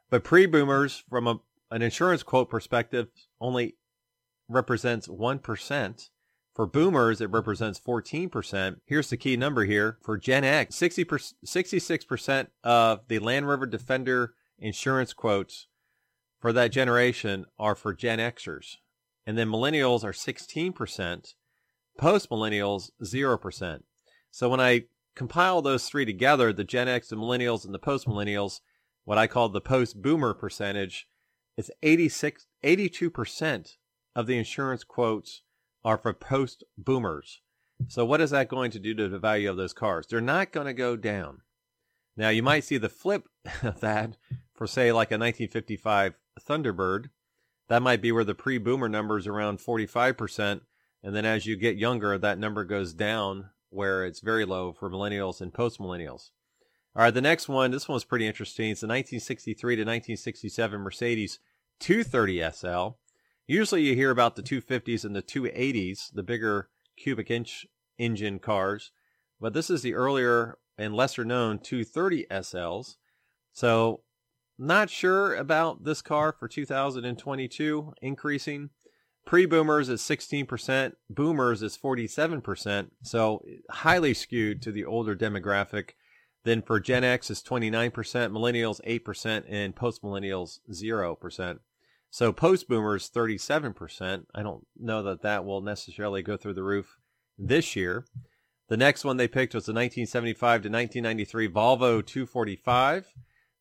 But 0.09 0.25
pre-boomers, 0.25 1.03
from 1.09 1.27
a, 1.27 1.41
an 1.71 1.83
insurance 1.83 2.23
quote 2.23 2.49
perspective, 2.49 3.09
only 3.41 3.77
represents 4.49 5.09
1%. 5.09 6.09
For 6.55 6.67
boomers, 6.67 7.21
it 7.21 7.31
represents 7.31 7.81
14%. 7.81 8.81
Here's 8.85 9.09
the 9.09 9.17
key 9.17 9.37
number 9.37 9.65
here. 9.65 9.99
For 10.03 10.19
Gen 10.19 10.45
X, 10.45 10.75
60 10.77 11.05
66% 11.05 12.49
of 12.63 13.01
the 13.09 13.19
Land 13.19 13.49
Rover 13.49 13.67
Defender 13.67 14.35
insurance 14.59 15.15
quotes 15.15 15.67
for 16.41 16.53
that 16.53 16.73
generation 16.73 17.47
are 17.59 17.75
for 17.75 17.95
Gen 17.95 18.19
Xers. 18.19 18.77
And 19.25 19.39
then 19.39 19.49
millennials 19.49 20.05
are 20.05 20.13
16%, 20.13 21.35
post 21.97 22.31
millennials 22.31 22.91
0%. 23.03 23.83
So 24.31 24.49
when 24.49 24.61
I 24.61 24.85
compile 25.15 25.63
those 25.63 25.89
three 25.89 26.05
together, 26.05 26.53
the 26.53 26.65
Gen 26.65 26.89
X, 26.89 27.09
the 27.09 27.17
millennials, 27.17 27.65
and 27.65 27.73
the 27.73 27.79
post 27.79 28.07
millennials, 28.07 28.61
what 29.05 29.19
I 29.19 29.27
call 29.27 29.49
the 29.49 29.61
post 29.61 30.03
boomer 30.03 30.35
percentage, 30.35 31.07
it's 31.57 31.71
86, 31.83 32.47
82% 32.65 33.77
of 34.17 34.27
the 34.27 34.37
insurance 34.37 34.85
quotes 34.85 35.43
are 35.85 35.99
for 35.99 36.13
post 36.13 36.65
boomers. 36.77 37.41
So 37.89 38.05
what 38.05 38.21
is 38.21 38.31
that 38.31 38.49
going 38.49 38.71
to 38.73 38.79
do 38.79 38.95
to 38.95 39.09
the 39.09 39.19
value 39.19 39.51
of 39.51 39.57
those 39.57 39.73
cars? 39.73 40.07
They're 40.07 40.21
not 40.21 40.53
going 40.53 40.67
to 40.67 40.73
go 40.73 40.97
down. 40.97 41.43
Now 42.17 42.29
you 42.29 42.43
might 42.43 42.65
see 42.65 42.79
the 42.79 42.89
flip 42.89 43.29
of 43.63 43.81
that 43.81 44.17
for 44.55 44.67
say 44.67 44.93
like 44.93 45.11
a 45.11 45.19
1955 45.19 46.15
Thunderbird. 46.41 47.07
That 47.69 47.83
might 47.83 48.03
be 48.03 48.13
where 48.13 48.25
the 48.25 48.35
pre-boomer 48.35 48.89
number 48.89 49.19
is 49.19 49.27
around 49.27 49.59
45%. 49.59 50.61
And 51.03 51.17
then 51.17 51.25
as 51.25 51.47
you 51.47 51.57
get 51.57 51.77
younger, 51.77 52.17
that 52.19 52.39
number 52.39 52.65
goes 52.65 52.93
down 52.93 53.51
where 53.71 54.05
it's 54.05 54.21
very 54.21 54.45
low 54.45 54.73
for 54.73 54.91
millennials 54.91 55.41
and 55.41 55.53
post 55.53 55.81
millennials. 55.81 56.31
All 56.95 57.03
right, 57.03 57.15
the 57.15 57.23
next 57.23 57.49
one, 57.49 57.71
this 57.71 57.89
one's 57.89 58.05
pretty 58.05 58.27
interesting. 58.27 58.71
It's 58.71 58.83
the 58.83 58.87
1963 58.87 59.77
to 59.77 59.83
1967 59.83 60.81
Mercedes 60.81 61.39
230 61.81 62.51
SL. 62.53 62.99
Usually 63.53 63.83
you 63.83 63.95
hear 63.95 64.11
about 64.11 64.35
the 64.35 64.43
250s 64.43 65.05
and 65.05 65.15
the 65.15 65.23
280s, 65.23 66.11
the 66.11 66.23
bigger 66.23 66.71
cubic 66.97 67.31
inch 67.31 67.67
engine 67.99 68.39
cars, 68.39 68.93
but 69.39 69.53
this 69.53 69.69
is 69.69 69.83
the 69.83 69.93
earlier 69.93 70.57
and 70.79 70.95
lesser 70.95 71.23
known 71.23 71.59
230 71.59 72.25
SLs. 72.31 72.97
So, 73.53 74.05
not 74.59 74.89
sure 74.89 75.35
about 75.35 75.85
this 75.85 76.01
car 76.01 76.33
for 76.33 76.49
2022 76.49 77.93
increasing. 78.01 78.71
Pre 79.27 79.45
boomers 79.45 79.91
is 79.91 80.01
16%, 80.01 80.95
boomers 81.11 81.63
is 81.63 81.77
47%, 81.77 82.89
so 83.03 83.45
highly 83.69 84.15
skewed 84.15 84.63
to 84.63 84.73
the 84.73 84.87
older 84.87 85.15
demographic. 85.15 85.91
Then 86.45 86.63
for 86.63 86.81
Gen 86.81 87.05
X 87.05 87.31
is 87.31 87.43
29%, 87.43 87.93
millennials 88.33 88.81
8%, 88.89 89.45
and 89.47 89.77
post 89.77 90.03
millennials 90.03 90.61
0%. 90.73 91.59
So 92.13 92.31
post 92.31 92.69
boomers 92.69 93.09
37%. 93.09 94.27
I 94.35 94.43
don't 94.43 94.67
know 94.79 95.03
that 95.03 95.23
that 95.23 95.47
will 95.47 95.63
necessarily 95.63 96.21
go 96.21 96.37
through 96.37 96.53
the 96.53 96.63
roof 96.63 96.99
this 97.39 97.75
year. 97.75 98.05
The 98.69 98.77
next 98.77 99.03
one 99.03 99.17
they 99.17 99.27
picked 99.27 99.55
was 99.55 99.65
the 99.65 99.73
1975 99.73 100.37
to 100.63 100.69
1993 100.69 101.49
Volvo 101.49 102.05
245. 102.05 103.15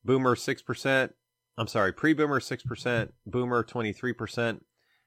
Boomer 0.03 0.35
6%. 0.35 1.13
I'm 1.57 1.67
sorry, 1.67 1.93
pre 1.93 2.11
boomer 2.11 2.41
6%, 2.41 3.11
boomer 3.25 3.63
23%. 3.63 4.59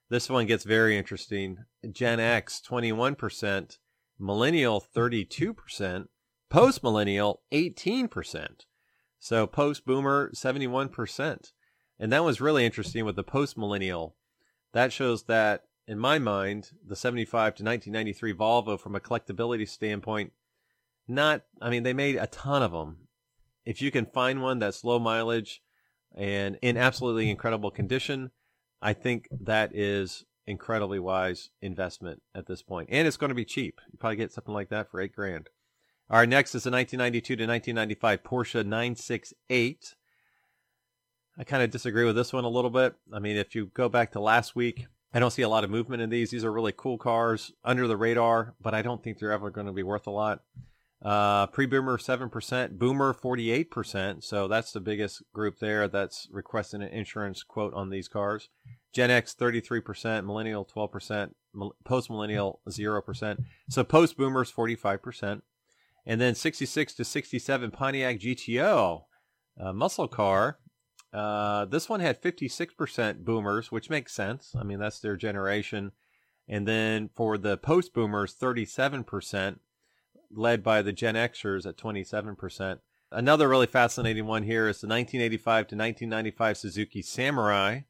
This 0.09 0.31
one 0.31 0.47
gets 0.47 0.65
very 0.65 0.97
interesting. 0.97 1.59
Gen 1.93 2.21
X 2.21 2.63
21%, 2.67 3.77
millennial 4.19 4.83
32%, 4.97 6.07
post 6.49 6.83
millennial 6.83 7.43
18%. 7.53 8.65
So 9.19 9.47
post 9.47 9.85
boomer 9.85 10.31
71%. 10.35 11.53
And 11.99 12.13
that 12.13 12.25
was 12.25 12.41
really 12.41 12.65
interesting 12.65 13.05
with 13.05 13.17
the 13.17 13.23
post 13.23 13.57
millennial. 13.57 14.17
That 14.73 14.93
shows 14.93 15.25
that, 15.25 15.65
in 15.87 15.99
my 15.99 16.19
mind, 16.19 16.71
the 16.87 16.97
75 16.97 17.55
to 17.57 17.65
1993 17.65 18.35
Volvo, 18.35 18.81
from 18.81 18.97
a 18.97 19.01
collectability 19.01 19.69
standpoint, 19.69 20.33
not, 21.07 21.43
I 21.61 21.71
mean, 21.71 21.83
they 21.83 21.93
made 21.93 22.17
a 22.17 22.27
ton 22.27 22.63
of 22.63 22.73
them. 22.73 23.09
If 23.65 23.81
you 23.81 23.91
can 23.91 24.07
find 24.07 24.43
one 24.43 24.59
that's 24.59 24.85
low 24.85 24.99
mileage 24.99 25.63
and 26.15 26.59
in 26.63 26.77
absolutely 26.77 27.31
incredible 27.31 27.71
condition, 27.71 28.31
I 28.83 28.93
think 28.93 29.29
that 29.31 29.75
is 29.75 30.25
incredibly 30.47 30.99
wise 30.99 31.51
investment 31.63 32.23
at 32.35 32.47
this 32.47 32.63
point. 32.63 32.89
And 32.91 33.07
it's 33.07 33.17
going 33.17 33.31
to 33.31 33.35
be 33.35 33.45
cheap. 33.45 33.81
You 33.91 33.99
probably 33.99 34.17
get 34.17 34.33
something 34.33 34.55
like 34.55 34.69
that 34.71 34.91
for 34.91 35.01
eight 35.01 35.15
grand. 35.15 35.49
All 36.11 36.19
right, 36.19 36.29
next 36.29 36.55
is 36.55 36.65
the 36.65 36.71
1992 36.71 37.37
to 37.37 37.47
1995 37.47 38.23
Porsche 38.23 38.65
968. 38.65 39.95
I 41.38 41.44
kind 41.44 41.62
of 41.62 41.70
disagree 41.70 42.05
with 42.05 42.16
this 42.16 42.33
one 42.33 42.44
a 42.44 42.49
little 42.49 42.70
bit. 42.70 42.94
I 43.12 43.18
mean, 43.18 43.37
if 43.37 43.55
you 43.55 43.66
go 43.66 43.88
back 43.88 44.12
to 44.12 44.20
last 44.20 44.55
week, 44.55 44.87
I 45.12 45.18
don't 45.18 45.31
see 45.31 45.42
a 45.42 45.49
lot 45.49 45.64
of 45.64 45.70
movement 45.70 46.03
in 46.03 46.11
these. 46.11 46.31
These 46.31 46.44
are 46.44 46.53
really 46.53 46.73
cool 46.77 46.99
cars 46.99 47.53
under 47.64 47.87
the 47.87 47.97
radar, 47.97 48.55
but 48.61 48.75
I 48.75 48.83
don't 48.83 49.03
think 49.03 49.18
they're 49.18 49.33
ever 49.33 49.51
going 49.51 49.66
to 49.66 49.73
be 49.73 49.83
worth 49.83 50.07
a 50.07 50.11
lot. 50.11 50.42
Uh, 51.05 51.47
pre-boomer 51.49 51.99
7%, 51.99 52.79
boomer 52.79 53.12
48%. 53.12 54.25
So 54.25 54.49
that's 54.49 54.73
the 54.73 54.81
biggest 54.81 55.23
group 55.33 55.59
there 55.59 55.87
that's 55.87 56.29
requesting 56.33 56.83
an 56.83 56.88
insurance 56.88 57.42
quote 57.42 57.75
on 57.75 57.90
these 57.90 58.09
cars. 58.09 58.49
Gen 58.92 59.11
X 59.11 59.35
33%, 59.38 60.25
millennial 60.25 60.64
12%, 60.64 61.33
post 61.85 62.11
millennial 62.11 62.61
0%. 62.68 63.44
So 63.68 63.85
post 63.85 64.16
boomers 64.16 64.51
45%. 64.51 65.42
And 66.07 66.20
then 66.20 66.35
66 66.35 66.94
to 66.94 67.05
67 67.05 67.70
Pontiac 67.70 68.18
GTO, 68.18 69.03
uh, 69.61 69.73
muscle 69.73 70.09
car. 70.09 70.59
Uh, 71.14 71.64
this 71.66 71.88
one 71.88 72.00
had 72.00 72.20
56% 72.20 73.24
boomers, 73.24 73.70
which 73.70 73.88
makes 73.88 74.12
sense. 74.12 74.55
I 74.59 74.64
mean, 74.64 74.81
that's 74.81 74.98
their 74.98 75.16
generation. 75.16 75.92
And 76.48 76.66
then 76.66 77.09
for 77.14 77.38
the 77.38 77.57
post 77.57 77.94
boomers, 77.94 78.35
37%, 78.35 79.61
led 80.31 80.62
by 80.64 80.83
the 80.83 80.92
Gen 80.92 81.14
Xers 81.14 81.66
at 81.66 81.77
27%. 81.77 82.81
Another 83.12 83.48
really 83.48 83.68
fascinating 83.68 84.27
one 84.27 84.42
here 84.42 84.68
is 84.68 84.81
the 84.81 84.88
1985 84.88 85.68
to 85.68 85.77
1995 85.77 86.57
Suzuki 86.57 87.00
Samurai. 87.00 87.81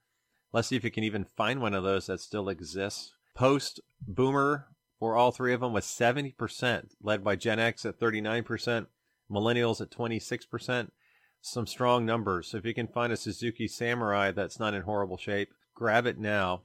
Let's 0.52 0.68
see 0.68 0.76
if 0.76 0.84
you 0.84 0.90
can 0.90 1.04
even 1.04 1.24
find 1.24 1.62
one 1.62 1.72
of 1.72 1.82
those 1.82 2.06
that 2.06 2.20
still 2.20 2.50
exists. 2.50 3.12
Post 3.34 3.80
boomer 4.06 4.66
for 4.98 5.16
all 5.16 5.32
three 5.32 5.54
of 5.54 5.60
them 5.60 5.72
was 5.72 5.86
70%, 5.86 6.90
led 7.02 7.24
by 7.24 7.36
Gen 7.36 7.58
X 7.58 7.86
at 7.86 7.98
39%, 7.98 8.86
millennials 9.30 9.80
at 9.80 9.90
26%. 9.90 10.90
Some 11.46 11.66
strong 11.66 12.06
numbers. 12.06 12.54
If 12.54 12.64
you 12.64 12.72
can 12.72 12.86
find 12.86 13.12
a 13.12 13.18
Suzuki 13.18 13.68
Samurai 13.68 14.30
that's 14.30 14.58
not 14.58 14.72
in 14.72 14.80
horrible 14.80 15.18
shape, 15.18 15.52
grab 15.74 16.06
it 16.06 16.18
now. 16.18 16.62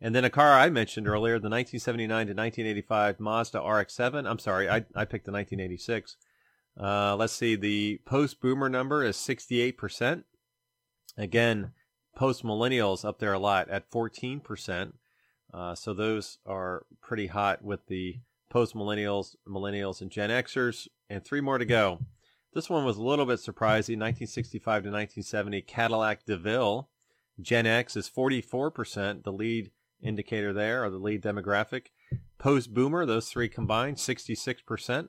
And 0.00 0.14
then 0.14 0.24
a 0.24 0.30
car 0.30 0.54
I 0.54 0.70
mentioned 0.70 1.06
earlier, 1.06 1.34
the 1.34 1.50
1979 1.50 2.08
to 2.08 2.32
1985 2.32 3.20
Mazda 3.20 3.58
RX-7. 3.60 4.26
I'm 4.26 4.38
sorry, 4.38 4.66
I, 4.66 4.76
I 4.96 5.04
picked 5.04 5.26
the 5.26 5.32
1986. 5.32 6.16
Uh, 6.80 7.14
let's 7.16 7.34
see, 7.34 7.54
the 7.54 8.00
post-boomer 8.06 8.70
number 8.70 9.04
is 9.04 9.18
68%. 9.18 10.24
Again, 11.18 11.72
post-millennials 12.16 13.04
up 13.04 13.18
there 13.18 13.34
a 13.34 13.38
lot 13.38 13.68
at 13.68 13.90
14%. 13.90 14.92
Uh, 15.52 15.74
so 15.74 15.92
those 15.92 16.38
are 16.46 16.86
pretty 17.02 17.26
hot 17.26 17.62
with 17.62 17.88
the 17.88 18.20
post-millennials, 18.48 19.36
millennials, 19.46 20.00
and 20.00 20.10
Gen 20.10 20.30
Xers, 20.30 20.88
and 21.10 21.22
three 21.22 21.42
more 21.42 21.58
to 21.58 21.66
go. 21.66 21.98
This 22.54 22.70
one 22.70 22.84
was 22.84 22.96
a 22.96 23.02
little 23.02 23.26
bit 23.26 23.40
surprising. 23.40 23.98
1965 23.98 24.84
to 24.84 24.90
1970 24.90 25.62
Cadillac 25.62 26.24
DeVille. 26.24 26.88
Gen 27.40 27.66
X 27.66 27.96
is 27.96 28.08
44%, 28.08 29.24
the 29.24 29.32
lead 29.32 29.72
indicator 30.00 30.52
there, 30.52 30.84
or 30.84 30.90
the 30.90 30.98
lead 30.98 31.20
demographic. 31.20 31.86
Post 32.38 32.72
Boomer, 32.72 33.04
those 33.04 33.28
three 33.28 33.48
combined, 33.48 33.96
66%. 33.96 35.08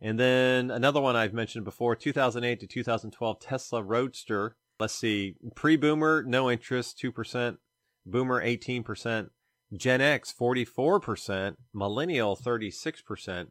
And 0.00 0.18
then 0.18 0.70
another 0.70 1.00
one 1.00 1.14
I've 1.14 1.34
mentioned 1.34 1.66
before, 1.66 1.94
2008 1.94 2.58
to 2.60 2.66
2012 2.66 3.38
Tesla 3.38 3.82
Roadster. 3.82 4.56
Let's 4.80 4.94
see, 4.94 5.36
pre 5.54 5.76
Boomer, 5.76 6.24
no 6.26 6.50
interest, 6.50 6.98
2%. 6.98 7.58
Boomer, 8.06 8.42
18%. 8.42 9.28
Gen 9.76 10.00
X, 10.00 10.34
44%. 10.38 11.56
Millennial, 11.74 12.34
36% 12.34 13.48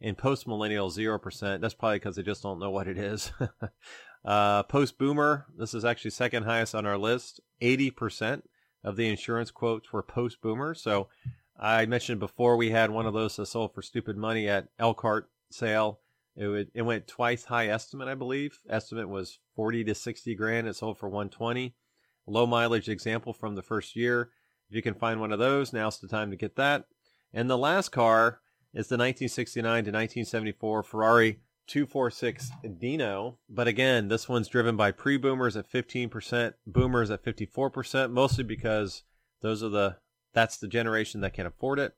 and 0.00 0.16
post 0.16 0.46
millennial 0.46 0.90
0%. 0.90 1.60
That's 1.60 1.74
probably 1.74 1.98
because 1.98 2.16
they 2.16 2.22
just 2.22 2.42
don't 2.42 2.58
know 2.58 2.70
what 2.70 2.88
it 2.88 2.98
is. 2.98 3.32
uh, 4.24 4.62
post 4.64 4.98
boomer, 4.98 5.46
this 5.56 5.74
is 5.74 5.84
actually 5.84 6.12
second 6.12 6.44
highest 6.44 6.74
on 6.74 6.86
our 6.86 6.98
list. 6.98 7.40
80% 7.60 8.42
of 8.82 8.96
the 8.96 9.08
insurance 9.08 9.50
quotes 9.50 9.92
were 9.92 10.02
post 10.02 10.40
boomer. 10.40 10.74
So 10.74 11.08
I 11.58 11.84
mentioned 11.86 12.20
before 12.20 12.56
we 12.56 12.70
had 12.70 12.90
one 12.90 13.06
of 13.06 13.12
those 13.12 13.36
that 13.36 13.46
sold 13.46 13.74
for 13.74 13.82
stupid 13.82 14.16
money 14.16 14.48
at 14.48 14.68
Elkhart 14.78 15.28
sale. 15.50 16.00
It, 16.36 16.46
would, 16.46 16.70
it 16.74 16.82
went 16.82 17.06
twice 17.06 17.44
high 17.44 17.68
estimate, 17.68 18.08
I 18.08 18.14
believe. 18.14 18.60
Estimate 18.68 19.08
was 19.08 19.38
40 19.56 19.84
to 19.84 19.94
60 19.94 20.34
grand. 20.36 20.66
It 20.66 20.76
sold 20.76 20.96
for 20.96 21.08
120. 21.08 21.74
Low 22.26 22.46
mileage 22.46 22.88
example 22.88 23.34
from 23.34 23.56
the 23.56 23.62
first 23.62 23.96
year. 23.96 24.30
If 24.70 24.76
you 24.76 24.82
can 24.82 24.94
find 24.94 25.20
one 25.20 25.32
of 25.32 25.38
those, 25.38 25.72
now's 25.72 25.98
the 25.98 26.08
time 26.08 26.30
to 26.30 26.36
get 26.36 26.56
that. 26.56 26.86
And 27.34 27.50
the 27.50 27.58
last 27.58 27.90
car 27.90 28.40
is 28.72 28.88
the 28.88 28.96
1969 28.96 29.62
to 29.62 29.90
1974 29.90 30.82
Ferrari 30.82 31.40
246 31.66 32.50
Dino. 32.78 33.38
But 33.48 33.68
again, 33.68 34.08
this 34.08 34.28
one's 34.28 34.48
driven 34.48 34.76
by 34.76 34.90
pre 34.90 35.16
boomers 35.16 35.56
at 35.56 35.70
15%, 35.70 36.54
boomers 36.66 37.10
at 37.10 37.24
54%, 37.24 38.10
mostly 38.10 38.44
because 38.44 39.04
those 39.40 39.62
are 39.62 39.68
the 39.68 39.96
that's 40.32 40.56
the 40.56 40.68
generation 40.68 41.20
that 41.20 41.34
can 41.34 41.46
afford 41.46 41.78
it. 41.78 41.94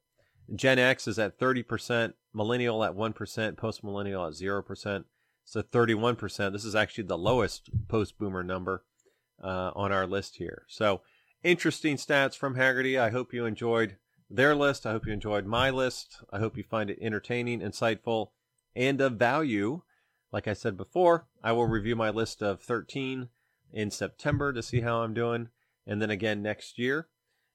Gen 0.55 0.79
X 0.79 1.07
is 1.07 1.19
at 1.19 1.39
30%, 1.39 2.15
millennial 2.35 2.83
at 2.85 2.95
1%, 2.95 3.57
post 3.57 3.85
millennial 3.85 4.27
at 4.27 4.33
0%. 4.33 5.05
So 5.45 5.63
31%. 5.63 6.53
This 6.53 6.65
is 6.65 6.75
actually 6.75 7.05
the 7.05 7.19
lowest 7.19 7.71
post 7.89 8.19
boomer 8.19 8.43
number 8.43 8.85
uh, 9.43 9.71
on 9.75 9.93
our 9.93 10.07
list 10.07 10.37
here. 10.37 10.65
So 10.69 11.01
interesting 11.43 11.97
stats 11.97 12.37
from 12.37 12.57
Hagerty. 12.57 12.99
I 12.99 13.11
hope 13.11 13.33
you 13.33 13.45
enjoyed 13.45 13.97
their 14.33 14.55
list. 14.55 14.87
I 14.87 14.93
hope 14.93 15.07
you 15.07 15.13
enjoyed 15.13 15.47
my 15.47 15.71
list. 15.71 16.23
I 16.33 16.39
hope 16.39 16.57
you 16.57 16.65
find 16.65 16.91
it 16.91 16.99
entertaining, 17.01 17.61
insightful, 17.61 18.29
and 18.75 19.01
of 19.01 19.15
value. 19.15 19.83
Like 20.33 20.49
I 20.49 20.55
said 20.55 20.77
before, 20.77 21.27
I 21.43 21.53
will 21.53 21.67
review 21.67 21.95
my 21.95 22.11
list 22.11 22.43
of 22.43 22.63
13 22.63 23.29
in 23.73 23.91
September 23.91 24.53
to 24.53 24.63
see 24.63 24.81
how 24.81 25.03
I'm 25.03 25.15
doing, 25.15 25.49
and 25.87 26.01
then 26.01 26.11
again 26.11 26.43
next 26.43 26.79
year. 26.79 27.09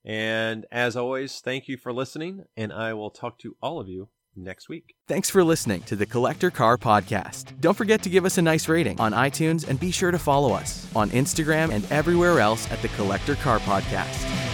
And 0.05 0.65
as 0.71 0.95
always, 0.95 1.39
thank 1.39 1.67
you 1.67 1.77
for 1.77 1.91
listening, 1.91 2.45
and 2.55 2.71
I 2.71 2.93
will 2.93 3.09
talk 3.09 3.39
to 3.39 3.55
all 3.61 3.79
of 3.79 3.89
you 3.89 4.09
next 4.35 4.69
week. 4.69 4.95
Thanks 5.07 5.29
for 5.29 5.43
listening 5.43 5.81
to 5.83 5.95
the 5.95 6.05
Collector 6.05 6.51
Car 6.51 6.77
Podcast. 6.77 7.59
Don't 7.59 7.75
forget 7.75 8.03
to 8.03 8.09
give 8.09 8.23
us 8.23 8.37
a 8.37 8.41
nice 8.41 8.69
rating 8.69 8.99
on 8.99 9.11
iTunes 9.11 9.67
and 9.67 9.79
be 9.79 9.91
sure 9.91 10.11
to 10.11 10.19
follow 10.19 10.53
us 10.53 10.87
on 10.95 11.09
Instagram 11.09 11.71
and 11.71 11.91
everywhere 11.91 12.39
else 12.39 12.71
at 12.71 12.81
the 12.81 12.89
Collector 12.89 13.35
Car 13.35 13.59
Podcast. 13.59 14.46